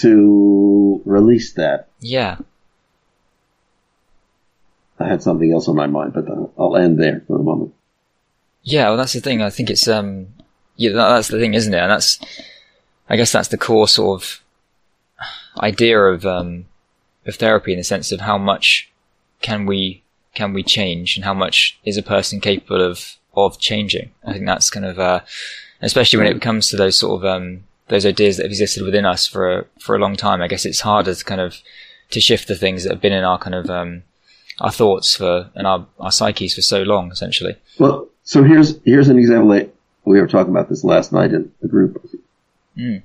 [0.01, 1.89] to release that?
[1.99, 2.37] Yeah.
[4.99, 6.25] I had something else on my mind, but
[6.57, 7.73] I'll end there for the moment.
[8.63, 9.41] Yeah, well, that's the thing.
[9.41, 10.27] I think it's um,
[10.75, 11.79] yeah, that's the thing, isn't it?
[11.79, 12.19] And that's,
[13.09, 14.41] I guess, that's the core sort of
[15.59, 16.65] idea of um,
[17.25, 18.91] of therapy in the sense of how much
[19.41, 20.03] can we
[20.33, 24.11] can we change and how much is a person capable of of changing.
[24.25, 25.21] I think that's kind of, uh,
[25.81, 29.05] especially when it comes to those sort of um, those ideas that have existed within
[29.05, 30.41] us for a, for a long time.
[30.41, 31.57] I guess it's harder to kind of
[32.11, 34.03] to shift the things that have been in our kind of um,
[34.59, 37.55] our thoughts for and our our psyches for so long, essentially.
[37.79, 39.73] Well, so here's here's an example that
[40.05, 42.01] we were talking about this last night in the group.
[42.77, 43.03] Mm.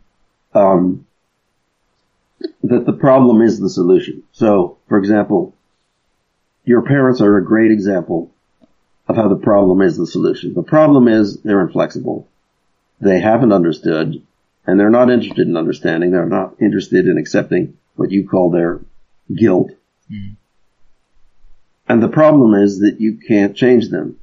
[0.55, 1.07] Um,
[2.63, 4.23] that the problem is the solution.
[4.33, 5.55] So, for example,
[6.65, 8.31] your parents are a great example
[9.09, 10.55] of how the problem is the solution.
[10.55, 12.29] The problem is they're inflexible.
[13.01, 14.23] They haven't understood
[14.67, 16.11] and they're not interested in understanding.
[16.11, 18.81] They're not interested in accepting what you call their
[19.35, 19.73] guilt.
[20.11, 20.37] Mm.
[21.89, 24.19] And the problem is that you can't change them.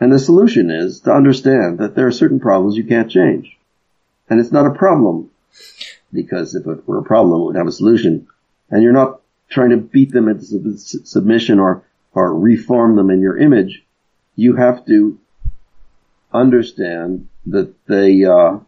[0.00, 3.56] And the solution is to understand that there are certain problems you can't change.
[4.28, 5.30] And it's not a problem
[6.12, 8.26] because if it were a problem, it would have a solution.
[8.70, 13.20] And you're not trying to beat them into sub- submission or, or reform them in
[13.20, 13.84] your image.
[14.36, 15.18] You have to
[16.32, 18.58] understand that they, uh,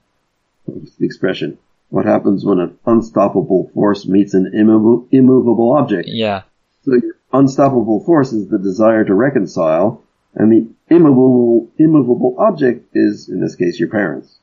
[0.64, 1.58] what's the expression?
[1.90, 6.08] What happens when an unstoppable force meets an immovable, immovable object?
[6.08, 6.42] Yeah.
[6.84, 10.02] So your unstoppable force is the desire to reconcile,
[10.34, 14.38] and the immovable, immovable object is, in this case, your parents.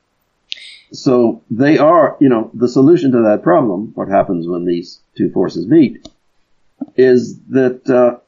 [0.91, 5.29] So they are, you know, the solution to that problem, what happens when these two
[5.31, 6.07] forces meet,
[6.95, 8.19] is that uh,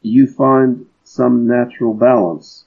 [0.00, 2.64] you find some natural balance.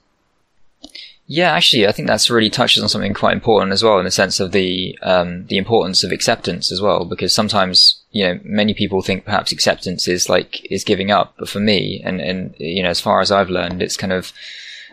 [1.28, 4.12] Yeah, actually, I think that's really touches on something quite important as well, in the
[4.12, 7.04] sense of the um, the importance of acceptance as well.
[7.04, 11.48] Because sometimes, you know, many people think perhaps acceptance is like is giving up, but
[11.48, 14.32] for me, and and you know, as far as I've learned, it's kind of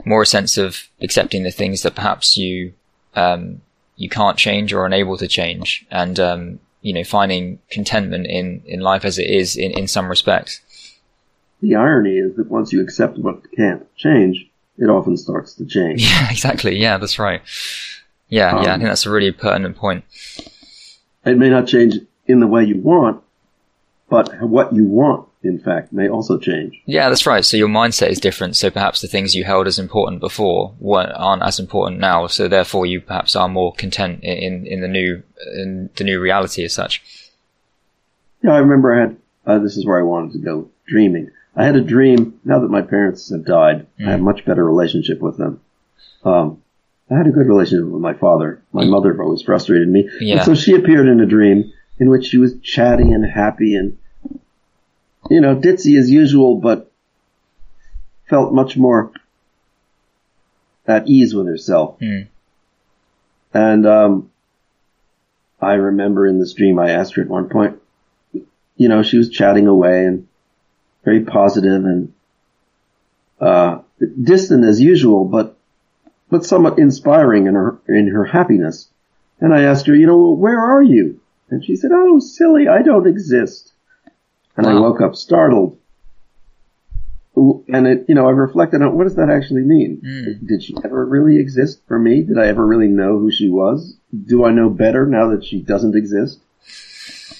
[0.05, 2.73] more a sense of accepting the things that perhaps you
[3.15, 3.61] um,
[3.95, 8.79] you can't change or unable to change, and um, you know, finding contentment in in
[8.81, 10.61] life as it is in in some respects.
[11.61, 16.01] The irony is that once you accept what can't change, it often starts to change.
[16.09, 16.77] Yeah, exactly.
[16.77, 17.41] Yeah, that's right.
[18.27, 20.03] Yeah, yeah, I Um, think that's a really pertinent point.
[21.25, 21.95] It may not change
[22.27, 23.21] in the way you want,
[24.09, 26.81] but what you want, in fact, may also change.
[26.85, 27.43] Yeah, that's right.
[27.43, 28.55] So your mindset is different.
[28.55, 32.27] So perhaps the things you held as important before weren't aren't as important now.
[32.27, 35.23] So therefore, you perhaps are more content in in, the new
[35.55, 37.03] in the new reality as such.
[38.41, 41.31] Yeah, I remember I had, uh, this is where I wanted to go, dreaming.
[41.55, 44.65] I had a dream, now that my parents have died, I have a much better
[44.65, 45.61] relationship with them.
[46.25, 46.61] Um,
[47.09, 48.61] I had a good relationship with my father.
[48.73, 50.09] My mother always frustrated me.
[50.19, 50.37] Yeah.
[50.37, 53.97] And so she appeared in a dream in which she was chatty and happy and,
[55.33, 56.91] you know, ditzy as usual, but
[58.29, 59.11] felt much more
[60.85, 61.99] at ease with herself.
[61.99, 62.27] Mm.
[63.51, 64.29] And, um,
[65.59, 67.81] I remember in this dream I asked her at one point,
[68.77, 70.27] you know, she was chatting away and
[71.03, 72.13] very positive and,
[73.41, 73.79] uh,
[74.21, 75.57] distant as usual, but,
[76.29, 78.87] but somewhat inspiring in her, in her happiness.
[79.39, 81.19] And I asked her, you know, where are you?
[81.49, 83.72] And she said, oh, silly, I don't exist.
[84.55, 85.77] And I woke up startled.
[87.35, 90.01] And it, you know, I reflected on what does that actually mean?
[90.05, 90.47] Mm.
[90.47, 92.21] Did she ever really exist for me?
[92.21, 93.95] Did I ever really know who she was?
[94.27, 96.39] Do I know better now that she doesn't exist?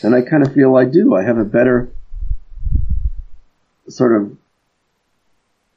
[0.02, 1.16] And I kind of feel I do.
[1.16, 1.92] I have a better
[3.88, 4.36] sort of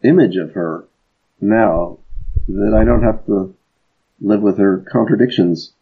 [0.03, 0.85] image of her
[1.41, 1.99] now
[2.49, 3.55] that I don't have to
[4.21, 5.73] live with her contradictions.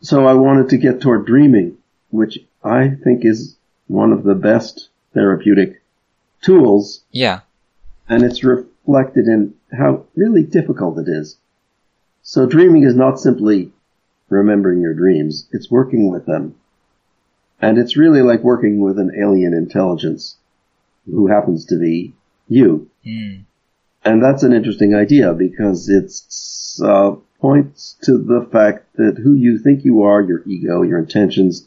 [0.00, 1.76] So I wanted to get toward dreaming,
[2.10, 3.56] which I think is
[3.86, 5.82] one of the best therapeutic
[6.42, 7.40] tools Yeah.
[8.08, 11.38] and it's reflected in how really difficult it is.
[12.22, 13.72] So dreaming is not simply
[14.28, 16.54] remembering your dreams, it's working with them.
[17.60, 20.36] And it's really like working with an alien intelligence
[21.06, 22.14] who happens to be
[22.48, 22.90] you.
[23.06, 23.44] Mm.
[24.04, 29.58] And that's an interesting idea because it's uh, points to the fact that who you
[29.58, 31.66] think you are, your ego, your intentions,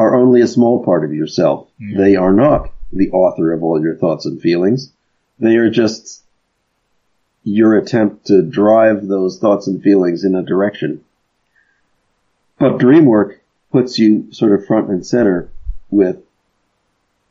[0.00, 1.68] are only a small part of yourself.
[1.78, 1.98] Mm.
[1.98, 4.90] They are not the author of all your thoughts and feelings.
[5.38, 6.24] They are just
[7.44, 11.04] your attempt to drive those thoughts and feelings in a direction.
[12.58, 15.50] But dream work puts you sort of front and center
[15.90, 16.16] with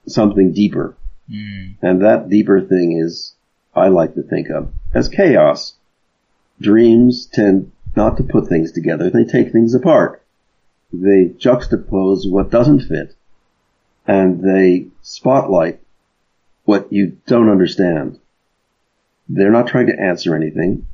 [0.08, 0.96] something deeper.
[1.28, 1.74] Mm.
[1.82, 3.34] And that deeper thing is,
[3.76, 5.74] I like to think of as chaos.
[6.62, 10.22] Dreams tend not to put things together, they take things apart.
[10.92, 13.16] They juxtapose what doesn't fit.
[14.08, 15.80] And they spotlight
[16.66, 18.20] what you don't understand.
[19.28, 20.88] They're not trying to answer anything.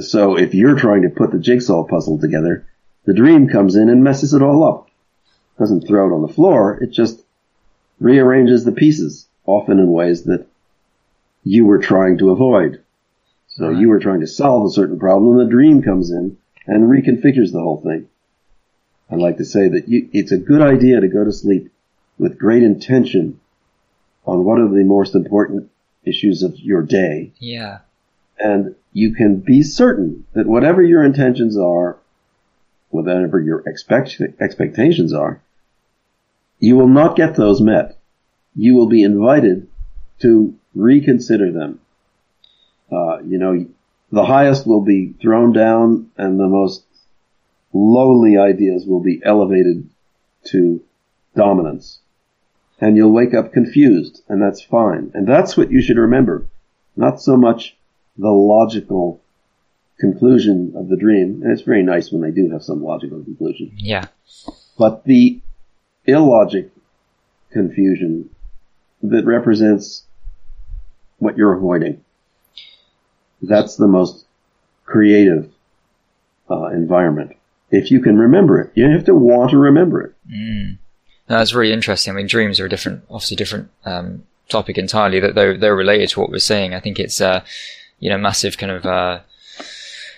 [0.00, 2.66] So if you're trying to put the jigsaw puzzle together,
[3.04, 4.88] the dream comes in and messes it all up.
[5.56, 7.24] It Doesn't throw it on the floor, it just
[8.00, 10.46] rearranges the pieces, often in ways that
[11.42, 12.82] you were trying to avoid.
[13.46, 13.78] So Right.
[13.78, 16.36] you were trying to solve a certain problem, the dream comes in
[16.66, 18.08] and reconfigures the whole thing.
[19.10, 21.72] I like to say that you, it's a good idea to go to sleep
[22.18, 23.40] with great intention
[24.26, 25.70] on one of the most important
[26.04, 27.78] issues of your day, Yeah.
[28.38, 31.96] and you can be certain that whatever your intentions are,
[32.90, 35.40] whatever your expect, expectations are,
[36.58, 37.96] you will not get those met.
[38.54, 39.68] You will be invited
[40.20, 41.80] to reconsider them.
[42.90, 43.66] Uh, you know,
[44.10, 46.84] the highest will be thrown down and the most
[47.72, 49.88] lowly ideas will be elevated
[50.44, 50.82] to
[51.36, 52.00] dominance.
[52.80, 55.10] And you'll wake up confused, and that's fine.
[55.14, 56.46] And that's what you should remember.
[56.96, 57.76] Not so much
[58.16, 59.20] the logical
[59.98, 63.72] conclusion of the dream, and it's very nice when they do have some logical conclusion,
[63.76, 64.06] Yeah.
[64.78, 65.40] but the
[66.04, 66.70] illogic
[67.50, 68.30] confusion
[69.02, 70.04] that represents
[71.18, 72.04] what you're avoiding.
[73.42, 74.24] That's the most
[74.84, 75.50] creative
[76.50, 77.36] uh, environment.
[77.70, 80.14] If you can remember it, you have to want to remember it.
[80.30, 80.78] Mm.
[81.26, 82.12] That's really interesting.
[82.12, 85.20] I mean, dreams are a different, obviously different um, topic entirely.
[85.20, 86.74] That they're they're related to what we're saying.
[86.74, 87.44] I think it's uh,
[88.00, 89.20] you know massive kind of uh,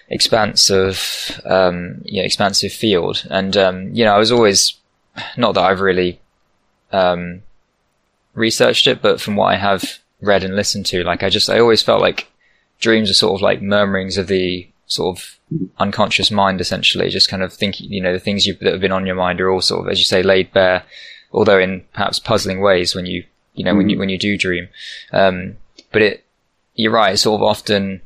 [0.09, 3.27] expanse of um, yeah expansive field.
[3.29, 4.75] And um, you know, I was always
[5.37, 6.21] not that I've really
[6.93, 7.43] um,
[8.35, 11.59] researched it, but from what I have read and listened to, like I just I
[11.59, 12.31] always felt like
[12.79, 15.39] dreams are sort of like murmurings of the sort of
[15.79, 18.91] unconscious mind, essentially, just kind of thinking, you know, the things you, that have been
[18.91, 20.83] on your mind are all sort of, as you say, laid bare,
[21.33, 23.25] although in perhaps puzzling ways when you,
[23.55, 24.69] you know, when you, when you do dream.
[25.13, 25.57] Um,
[25.93, 26.25] but it,
[26.75, 28.01] you're right, it sort of often,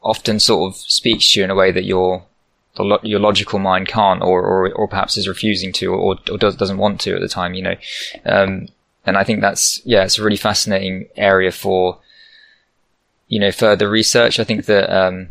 [0.00, 2.24] often sort of speaks to you in a way that your,
[2.76, 6.38] the lo- your logical mind can't, or, or, or perhaps is refusing to, or, or
[6.38, 7.74] does, doesn't want to at the time, you know.
[8.24, 8.68] Um,
[9.04, 11.98] and I think that's, yeah, it's a really fascinating area for,
[13.32, 14.38] you know, further research.
[14.38, 15.30] I think that, um,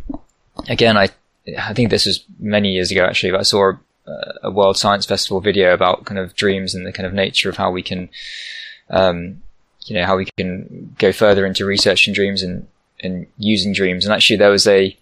[0.67, 1.09] again, I,
[1.55, 3.73] I think this was many years ago actually, but I saw
[4.07, 7.47] a, a World Science Festival video about kind of dreams and the kind of nature
[7.47, 8.09] of how we can,
[8.89, 9.43] um,
[9.85, 12.67] you know, how we can go further into researching dreams and,
[13.03, 14.03] and using dreams.
[14.03, 14.97] And actually there was a,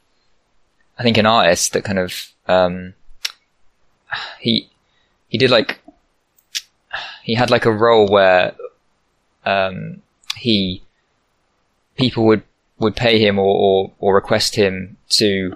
[0.98, 2.96] I think an artist that kind of, um,
[4.42, 4.68] he,
[5.30, 5.80] he did like,
[7.24, 8.56] he had like a role where,
[9.46, 10.02] um,
[10.36, 10.84] he,
[11.96, 12.44] people would
[12.80, 15.56] would pay him or, or, or request him to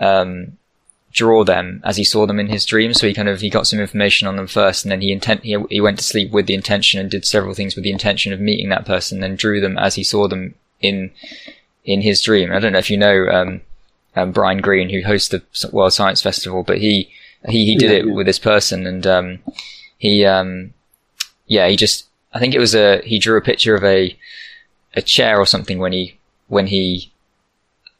[0.00, 0.56] um,
[1.12, 2.92] draw them as he saw them in his dream.
[2.92, 5.44] So he kind of he got some information on them first, and then he intent
[5.44, 8.32] he, he went to sleep with the intention and did several things with the intention
[8.32, 11.10] of meeting that person, then drew them as he saw them in
[11.84, 12.52] in his dream.
[12.52, 13.60] I don't know if you know um,
[14.16, 15.42] um, Brian Greene, who hosts the
[15.72, 17.10] World Science Festival, but he
[17.48, 18.12] he, he did yeah, it yeah.
[18.12, 19.38] with this person, and um,
[19.98, 20.74] he um,
[21.46, 24.16] yeah he just I think it was a he drew a picture of a
[24.94, 26.18] a chair or something when he
[26.54, 27.12] when he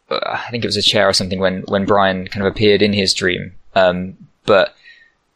[0.09, 2.81] uh, I think it was a chair or something when when Brian kind of appeared
[2.81, 3.53] in his dream.
[3.75, 4.75] Um, but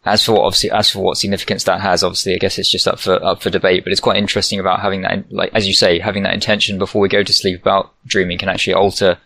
[0.04, 2.88] as for what obviously as for what significance that has, obviously I guess it's just
[2.88, 3.84] up for up for debate.
[3.84, 7.02] But it's quite interesting about having that like as you say having that intention before
[7.02, 9.18] we go to sleep about dreaming can actually alter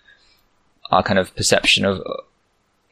[0.91, 2.03] our kind of perception of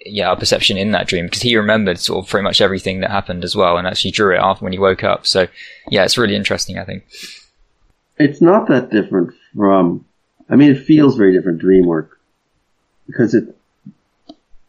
[0.04, 3.10] yeah our perception in that dream because he remembered sort of pretty much everything that
[3.10, 5.26] happened as well and actually drew it after when he woke up.
[5.26, 5.48] So
[5.88, 6.78] yeah, it's really interesting.
[6.78, 7.06] I think
[8.18, 10.04] it's not that different from.
[10.50, 12.18] I mean, it feels very different dream work
[13.06, 13.56] because it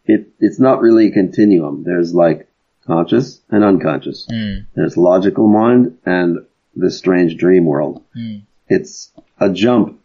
[0.05, 1.83] it it's not really a continuum.
[1.83, 2.47] There's like
[2.85, 4.27] conscious and unconscious.
[4.31, 4.65] Mm.
[4.75, 8.03] There's logical mind and this strange dream world.
[8.17, 8.43] Mm.
[8.69, 9.99] It's a jump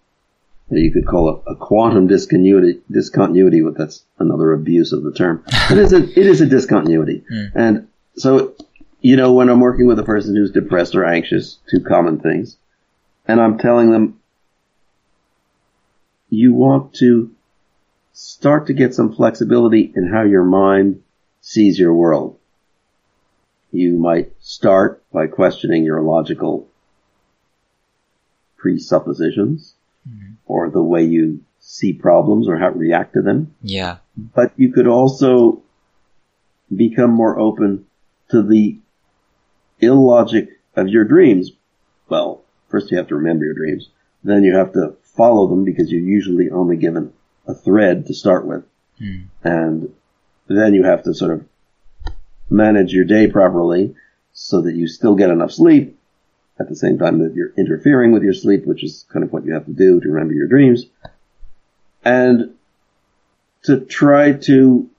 [0.70, 2.80] that you could call a, a quantum discontinuity.
[2.90, 5.44] Discontinuity, but that's another abuse of the term.
[5.70, 7.52] it is a it is a discontinuity, mm.
[7.54, 8.54] and so
[9.00, 12.56] you know when I'm working with a person who's depressed or anxious, two common things,
[13.28, 14.18] and I'm telling them
[16.36, 17.30] you want to
[18.12, 21.02] start to get some flexibility in how your mind
[21.40, 22.38] sees your world.
[23.72, 26.68] You might start by questioning your logical
[28.58, 29.74] presuppositions
[30.08, 30.34] mm-hmm.
[30.46, 33.54] or the way you see problems or how to react to them.
[33.62, 33.98] Yeah.
[34.16, 35.62] But you could also
[36.74, 37.86] become more open
[38.30, 38.78] to the
[39.80, 41.52] illogic of your dreams.
[42.10, 43.88] Well, first you have to remember your dreams.
[44.26, 47.12] Then you have to follow them because you're usually only given
[47.46, 48.64] a thread to start with.
[49.00, 49.26] Mm.
[49.44, 49.94] And
[50.48, 52.12] then you have to sort of
[52.50, 53.94] manage your day properly
[54.32, 55.98] so that you still get enough sleep
[56.58, 59.44] at the same time that you're interfering with your sleep, which is kind of what
[59.44, 60.86] you have to do to remember your dreams.
[62.04, 62.54] And
[63.64, 64.90] to try to,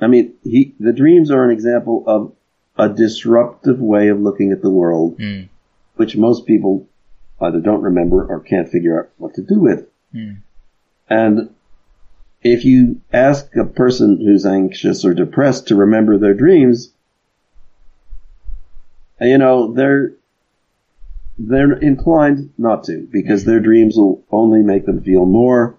[0.00, 2.32] I mean, he, the dreams are an example of
[2.76, 5.48] a disruptive way of looking at the world, mm.
[5.94, 6.88] which most people
[7.40, 9.86] either don't remember or can't figure out what to do with.
[10.14, 10.38] Mm.
[11.08, 11.54] And
[12.42, 16.92] if you ask a person who's anxious or depressed to remember their dreams,
[19.20, 20.12] you know, they're,
[21.38, 25.76] they're inclined not to because their dreams will only make them feel more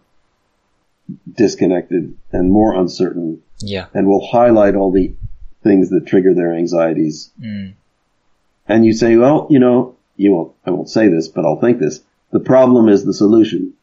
[1.33, 3.41] disconnected and more uncertain.
[3.59, 3.87] Yeah.
[3.93, 5.15] And will highlight all the
[5.63, 7.31] things that trigger their anxieties.
[7.39, 7.73] Mm.
[8.67, 11.79] And you say, well, you know, you won't, I won't say this, but I'll think
[11.79, 12.01] this.
[12.31, 13.73] The problem is the solution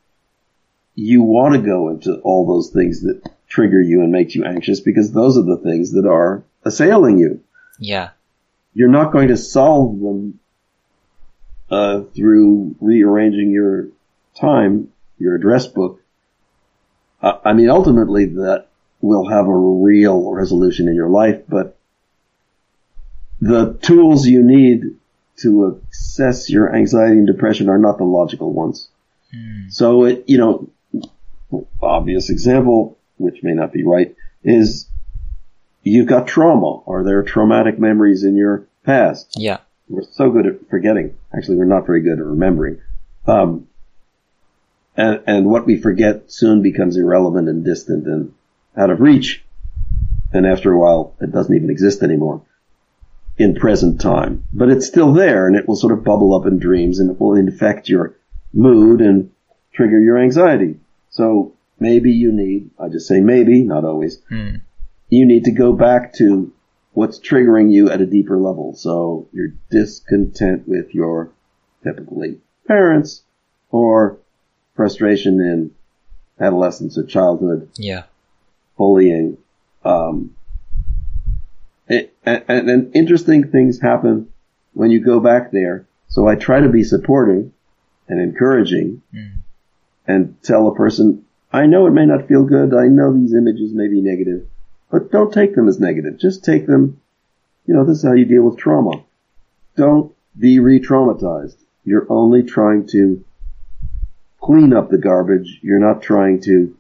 [0.95, 4.81] you want to go into all those things that trigger you and make you anxious
[4.81, 7.41] because those are the things that are assailing you.
[7.79, 8.11] Yeah.
[8.75, 10.39] You're not going to solve them
[11.71, 13.89] uh, through rearranging your
[14.39, 16.03] time, your address book.
[17.23, 18.67] Uh, I mean, ultimately that
[19.01, 21.77] will have a real resolution in your life, but
[23.41, 24.97] the tools you need
[25.43, 28.89] to assess your anxiety and depression are not the logical ones.
[29.35, 29.73] Mm.
[29.73, 30.69] So it, you know,
[31.81, 34.89] obvious example, which may not be right, is
[35.83, 39.35] you've got trauma or there are traumatic memories in your past.
[39.37, 39.59] Yeah.
[39.89, 41.17] We're so good at forgetting.
[41.37, 42.81] Actually, we're not very good at remembering.
[43.27, 43.69] Um,
[44.97, 48.35] and, and what we forget soon becomes irrelevant and distant and
[48.77, 49.45] out of reach.
[50.33, 52.43] And after a while, it doesn't even exist anymore
[53.37, 54.45] in present time.
[54.53, 57.21] But it's still there and it will sort of bubble up in dreams and it
[57.21, 58.17] will infect your
[58.53, 59.31] mood and
[59.73, 60.79] trigger your anxiety.
[61.11, 64.57] So maybe you need, I just say maybe, not always, hmm.
[65.09, 66.53] you need to go back to
[66.93, 68.75] what's triggering you at a deeper level.
[68.75, 71.31] So you're discontent with your
[71.83, 73.23] typically parents
[73.71, 74.19] or
[74.77, 75.71] frustration in
[76.39, 77.71] adolescence or childhood.
[77.77, 78.05] Yeah.
[78.77, 79.39] Bullying.
[79.85, 80.35] Um,
[81.89, 84.33] it, and, and interesting things happen
[84.73, 85.87] when you go back there.
[86.09, 87.51] So I try to be supportive
[88.09, 89.33] and encouraging mm
[90.07, 92.75] and tell a person, I know it may not feel good.
[92.75, 94.47] I know these images may be negative,
[94.91, 96.19] but don't take them as negative.
[96.19, 97.01] Just take them,
[97.67, 99.05] you know, this is how you deal with trauma.
[99.77, 101.57] Don't be re-traumatized.
[101.85, 103.25] You're only trying to
[104.41, 105.61] clean up the garbage.
[105.63, 106.77] You're not trying to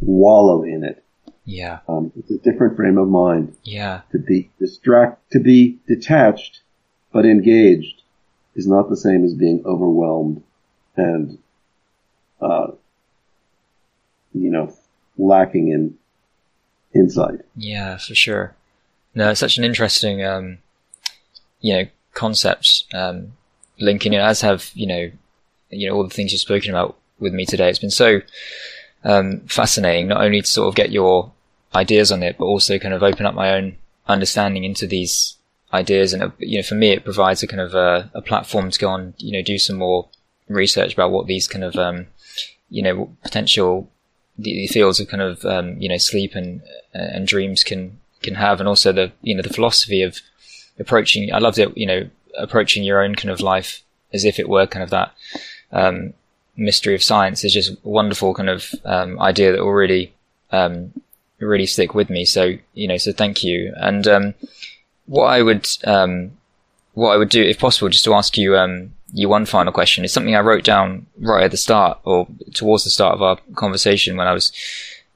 [0.00, 1.02] wallow in it.
[1.48, 1.78] Yeah.
[1.88, 3.56] Um, it's a different frame of mind.
[3.64, 4.02] Yeah.
[4.12, 6.60] To be distract, to be detached,
[7.10, 8.02] but engaged
[8.54, 10.42] is not the same as being overwhelmed
[10.94, 11.38] and
[12.42, 12.72] uh,
[14.34, 14.76] you know,
[15.16, 15.96] lacking in
[16.94, 17.40] insight.
[17.56, 18.54] Yeah, for sure.
[19.14, 20.58] No, it's such an interesting, um,
[21.62, 23.32] you know, concept, um,
[23.80, 25.10] linking it, as have, you know,
[25.70, 27.70] you know, all the things you've spoken about with me today.
[27.70, 28.20] It's been so,
[29.02, 31.32] um, fascinating, not only to sort of get your
[31.74, 35.36] ideas on it, but also kind of open up my own understanding into these
[35.72, 36.12] ideas.
[36.12, 38.88] And, you know, for me, it provides a kind of a, a platform to go
[38.88, 40.08] on, you know, do some more
[40.48, 42.06] research about what these kind of, um,
[42.70, 43.90] you know, potential
[44.38, 46.62] the, the fields of kind of, um, you know, sleep and,
[46.94, 48.60] and dreams can, can have.
[48.60, 50.20] And also the, you know, the philosophy of
[50.78, 54.48] approaching, I loved it, you know, approaching your own kind of life as if it
[54.48, 55.12] were kind of that,
[55.72, 56.14] um,
[56.56, 60.14] mystery of science is just a wonderful kind of, um, idea that will really,
[60.50, 60.92] um,
[61.46, 62.24] really stick with me.
[62.24, 63.72] So, you know, so thank you.
[63.76, 64.34] And, um,
[65.06, 66.32] what I would, um,
[66.94, 70.04] what I would do, if possible, just to ask you, um, you one final question
[70.04, 73.38] is something I wrote down right at the start or towards the start of our
[73.54, 74.52] conversation when I was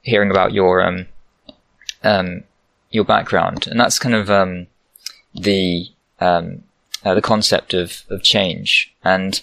[0.01, 1.07] hearing about your, um,
[2.03, 2.43] um,
[2.89, 3.67] your background.
[3.67, 4.67] And that's kind of, um,
[5.35, 5.87] the,
[6.19, 6.63] um,
[7.03, 8.93] uh, the concept of, of change.
[9.03, 9.41] And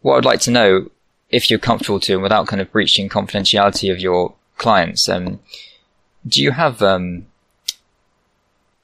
[0.00, 0.90] what I'd like to know,
[1.30, 5.40] if you're comfortable to, and without kind of breaching confidentiality of your clients, um,
[6.26, 7.26] do you have, um,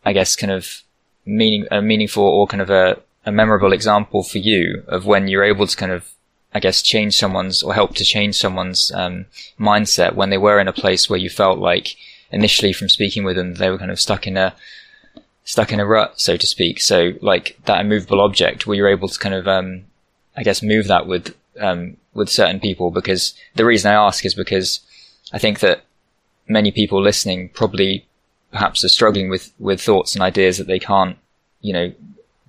[0.05, 0.83] I guess, kind of
[1.25, 5.45] meaning, a meaningful or kind of a, a memorable example for you of when you're
[5.45, 6.11] able to kind of,
[6.55, 9.27] I guess, change someone's or help to change someone's um,
[9.59, 11.97] mindset when they were in a place where you felt like
[12.31, 14.55] initially from speaking with them they were kind of stuck in a
[15.45, 16.81] stuck in a rut, so to speak.
[16.81, 19.85] So like that immovable object, where you're able to kind of, um,
[20.37, 22.91] I guess, move that with um, with certain people.
[22.91, 24.81] Because the reason I ask is because
[25.33, 25.85] I think that
[26.53, 28.07] many people listening probably
[28.53, 31.17] perhaps are struggling with with thoughts and ideas that they can't,
[31.61, 31.93] you know,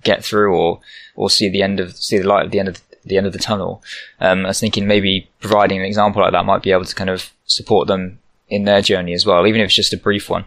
[0.02, 0.80] get through or
[1.16, 3.32] or see the end of see the light at the end of the end of
[3.32, 3.82] the tunnel.
[4.20, 7.10] Um, I was thinking maybe providing an example like that might be able to kind
[7.10, 10.44] of support them in their journey as well, even if it's just a brief one.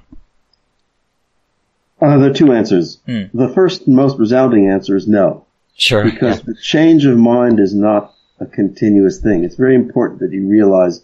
[2.01, 2.99] Uh, there are two answers.
[3.05, 3.23] Hmm.
[3.33, 5.45] The first, most resounding answer is no,
[5.75, 6.03] Sure.
[6.03, 9.43] because the change of mind is not a continuous thing.
[9.43, 11.03] It's very important that you realize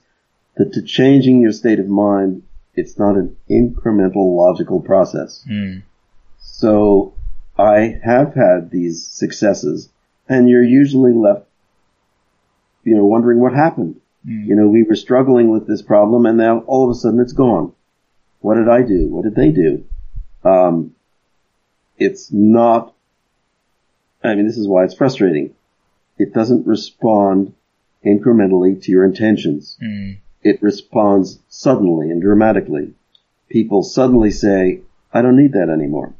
[0.55, 2.43] that to changing your state of mind,
[2.75, 5.43] it's not an incremental logical process.
[5.47, 5.79] Hmm.
[6.39, 7.13] So
[7.57, 9.89] I have had these successes
[10.27, 11.45] and you're usually left,
[12.83, 13.99] you know, wondering what happened.
[14.25, 14.45] Hmm.
[14.45, 17.33] You know, we were struggling with this problem and now all of a sudden it's
[17.33, 17.73] gone.
[18.41, 19.07] What did I do?
[19.07, 19.85] What did they do?
[20.43, 20.95] Um,
[21.97, 22.93] it's not,
[24.23, 25.53] I mean, this is why it's frustrating.
[26.17, 27.53] It doesn't respond
[28.05, 29.77] incrementally to your intentions.
[29.79, 30.13] Hmm.
[30.43, 32.93] It responds suddenly and dramatically.
[33.49, 34.81] People suddenly say,
[35.13, 36.13] I don't need that anymore.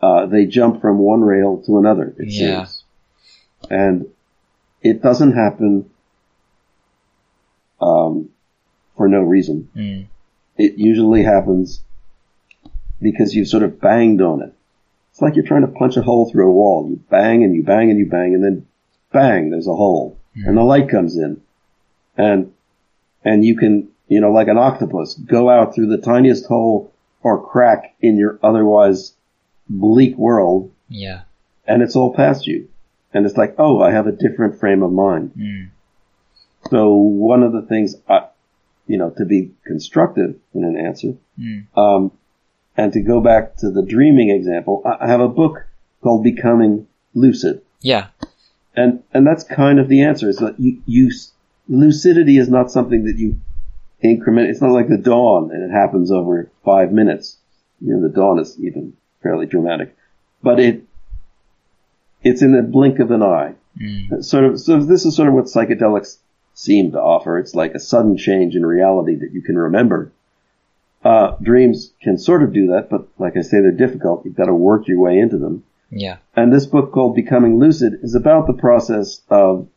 [0.00, 2.64] Uh, they jump from one rail to another, it Yeah.
[2.64, 2.84] seems.
[3.70, 4.06] And
[4.82, 5.90] it doesn't happen,
[7.80, 8.28] um,
[8.96, 9.68] for no reason.
[9.74, 10.00] Hmm.
[10.56, 11.82] It usually happens
[13.00, 14.52] because you've sort of banged on it.
[15.10, 16.88] It's like you're trying to punch a hole through a wall.
[16.88, 18.66] You bang and you bang and you bang and then
[19.12, 20.16] bang, there's a hole.
[20.34, 21.40] And the light comes in.
[22.16, 22.52] And,
[23.24, 26.92] and you can, you know, like an octopus, go out through the tiniest hole
[27.22, 29.14] or crack in your otherwise
[29.68, 31.22] bleak world Yeah.
[31.66, 32.68] and it's all past you.
[33.12, 35.32] And it's like, oh, I have a different frame of mind.
[35.34, 35.64] Hmm.
[36.70, 38.26] So one of the things, I,
[38.86, 41.60] you know, to be constructive in an answer, Hmm.
[41.78, 42.12] um,
[42.76, 45.64] and to go back to the dreaming example, I I have a book
[46.02, 48.08] called Becoming Lucid, Yeah.
[48.76, 50.28] and and that's kind of the answer.
[50.28, 51.10] Is that you, you
[51.68, 53.40] lucidity is not something that you
[54.00, 54.50] increment.
[54.50, 57.38] It's not like the dawn, and it happens over five minutes.
[57.80, 59.96] You know, the dawn is even fairly dramatic,
[60.42, 60.84] but it
[62.22, 63.54] it's in the blink of an eye.
[63.78, 64.20] Hmm.
[64.20, 64.60] Sort of.
[64.60, 66.18] So this is sort of what psychedelics
[66.54, 67.38] seem to offer.
[67.38, 70.12] It's like a sudden change in reality that you can remember.
[71.04, 74.24] Uh, dreams can sort of do that, but like I say, they're difficult.
[74.24, 75.62] You've got to work your way into them.
[75.90, 76.16] Yeah.
[76.34, 79.68] And this book called Becoming Lucid is about the process of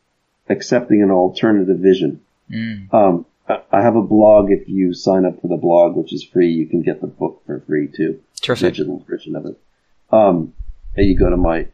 [0.52, 2.20] accepting an alternative vision.
[2.50, 2.94] Hmm.
[2.94, 4.50] Um, I have a blog.
[4.50, 7.42] If you sign up for the blog, which is free, you can get the book
[7.44, 8.20] for free too.
[8.40, 8.74] Terrific.
[8.74, 9.58] Digital version of it.
[10.10, 10.54] Um,
[10.96, 11.66] and you go to my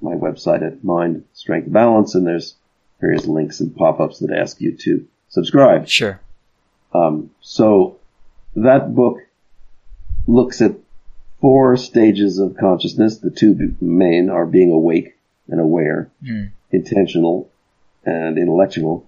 [0.00, 2.54] my website at Mind Strength Balance, and there's
[3.00, 5.88] various links and pop-ups that ask you to subscribe.
[5.88, 6.20] Sure.
[6.92, 7.98] Um, so
[8.56, 9.18] that book
[10.26, 10.74] looks at
[11.40, 13.18] four stages of consciousness.
[13.18, 15.16] The two main are being awake
[15.48, 16.44] and aware, Hmm.
[16.72, 17.48] intentional
[18.06, 19.06] and intellectual,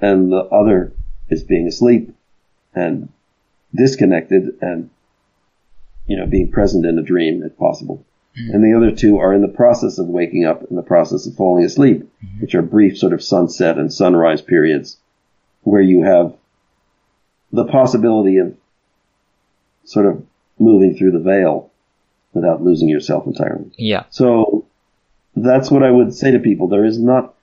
[0.00, 0.92] and the other
[1.28, 2.14] is being asleep
[2.74, 3.08] and
[3.74, 4.90] disconnected and
[6.06, 8.04] you know being present in a dream if possible.
[8.38, 8.54] Mm-hmm.
[8.54, 11.34] And the other two are in the process of waking up and the process of
[11.34, 12.40] falling asleep, mm-hmm.
[12.40, 14.98] which are brief sort of sunset and sunrise periods
[15.62, 16.36] where you have
[17.52, 18.56] the possibility of
[19.84, 20.24] sort of
[20.58, 21.70] moving through the veil
[22.32, 23.70] without losing yourself entirely.
[23.76, 24.04] Yeah.
[24.10, 24.66] So
[25.34, 26.68] that's what I would say to people.
[26.68, 27.34] There is not,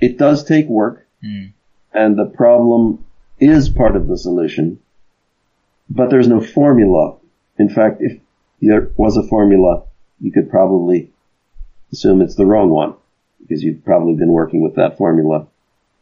[0.00, 1.52] it does take work Mm.
[1.92, 3.04] and the problem
[3.40, 4.78] is part of the solution,
[5.90, 7.16] but there's no formula.
[7.58, 8.20] In fact, if
[8.62, 9.82] there was a formula,
[10.20, 11.10] you could probably
[11.92, 12.94] assume it's the wrong one
[13.40, 15.46] because you've probably been working with that formula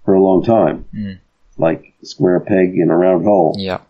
[0.05, 0.84] for a long time.
[0.94, 1.18] Mm.
[1.57, 3.55] Like square peg in a round hole.
[3.59, 3.80] Yeah.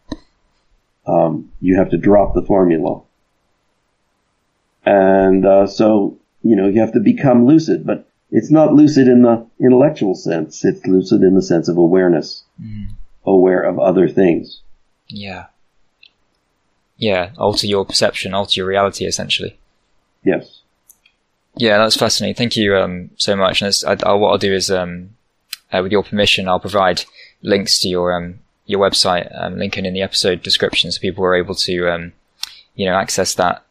[1.06, 3.02] Um, you have to drop the formula.
[4.84, 9.22] And uh, so, you know, you have to become lucid, but it's not lucid in
[9.22, 10.64] the intellectual sense.
[10.64, 12.88] It's lucid in the sense of awareness, Mm.
[13.24, 14.60] aware of other things.
[15.08, 15.46] Yeah.
[16.96, 17.30] Yeah.
[17.38, 19.56] Alter your perception, alter your reality, essentially.
[20.24, 20.60] Yes.
[21.56, 22.34] Yeah, that's fascinating.
[22.34, 23.62] Thank you um, so much.
[23.62, 25.10] And I, I, what I'll do is, um,
[25.72, 27.04] uh, with your permission, I'll provide
[27.42, 31.34] links to your um, your website, um, linking in the episode description, so people are
[31.36, 32.12] able to, um,
[32.74, 33.64] you know, access that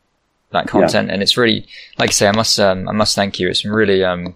[0.51, 1.11] that content.
[1.11, 1.67] And it's really,
[1.99, 3.49] like I say, I must um, I must thank you.
[3.49, 4.35] It's been really um,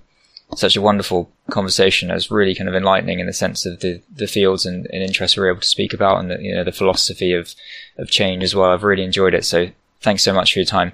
[0.56, 2.10] such a wonderful conversation.
[2.10, 5.04] It was really kind of enlightening in the sense of the the fields and, and
[5.04, 7.54] interests we're able to speak about, and the, you know the philosophy of
[7.98, 8.72] of change as well.
[8.72, 9.46] I've really enjoyed it.
[9.46, 9.68] So
[10.02, 10.94] thanks so much for your time.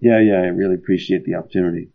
[0.00, 1.88] Yeah, yeah, I really appreciate the opportunity.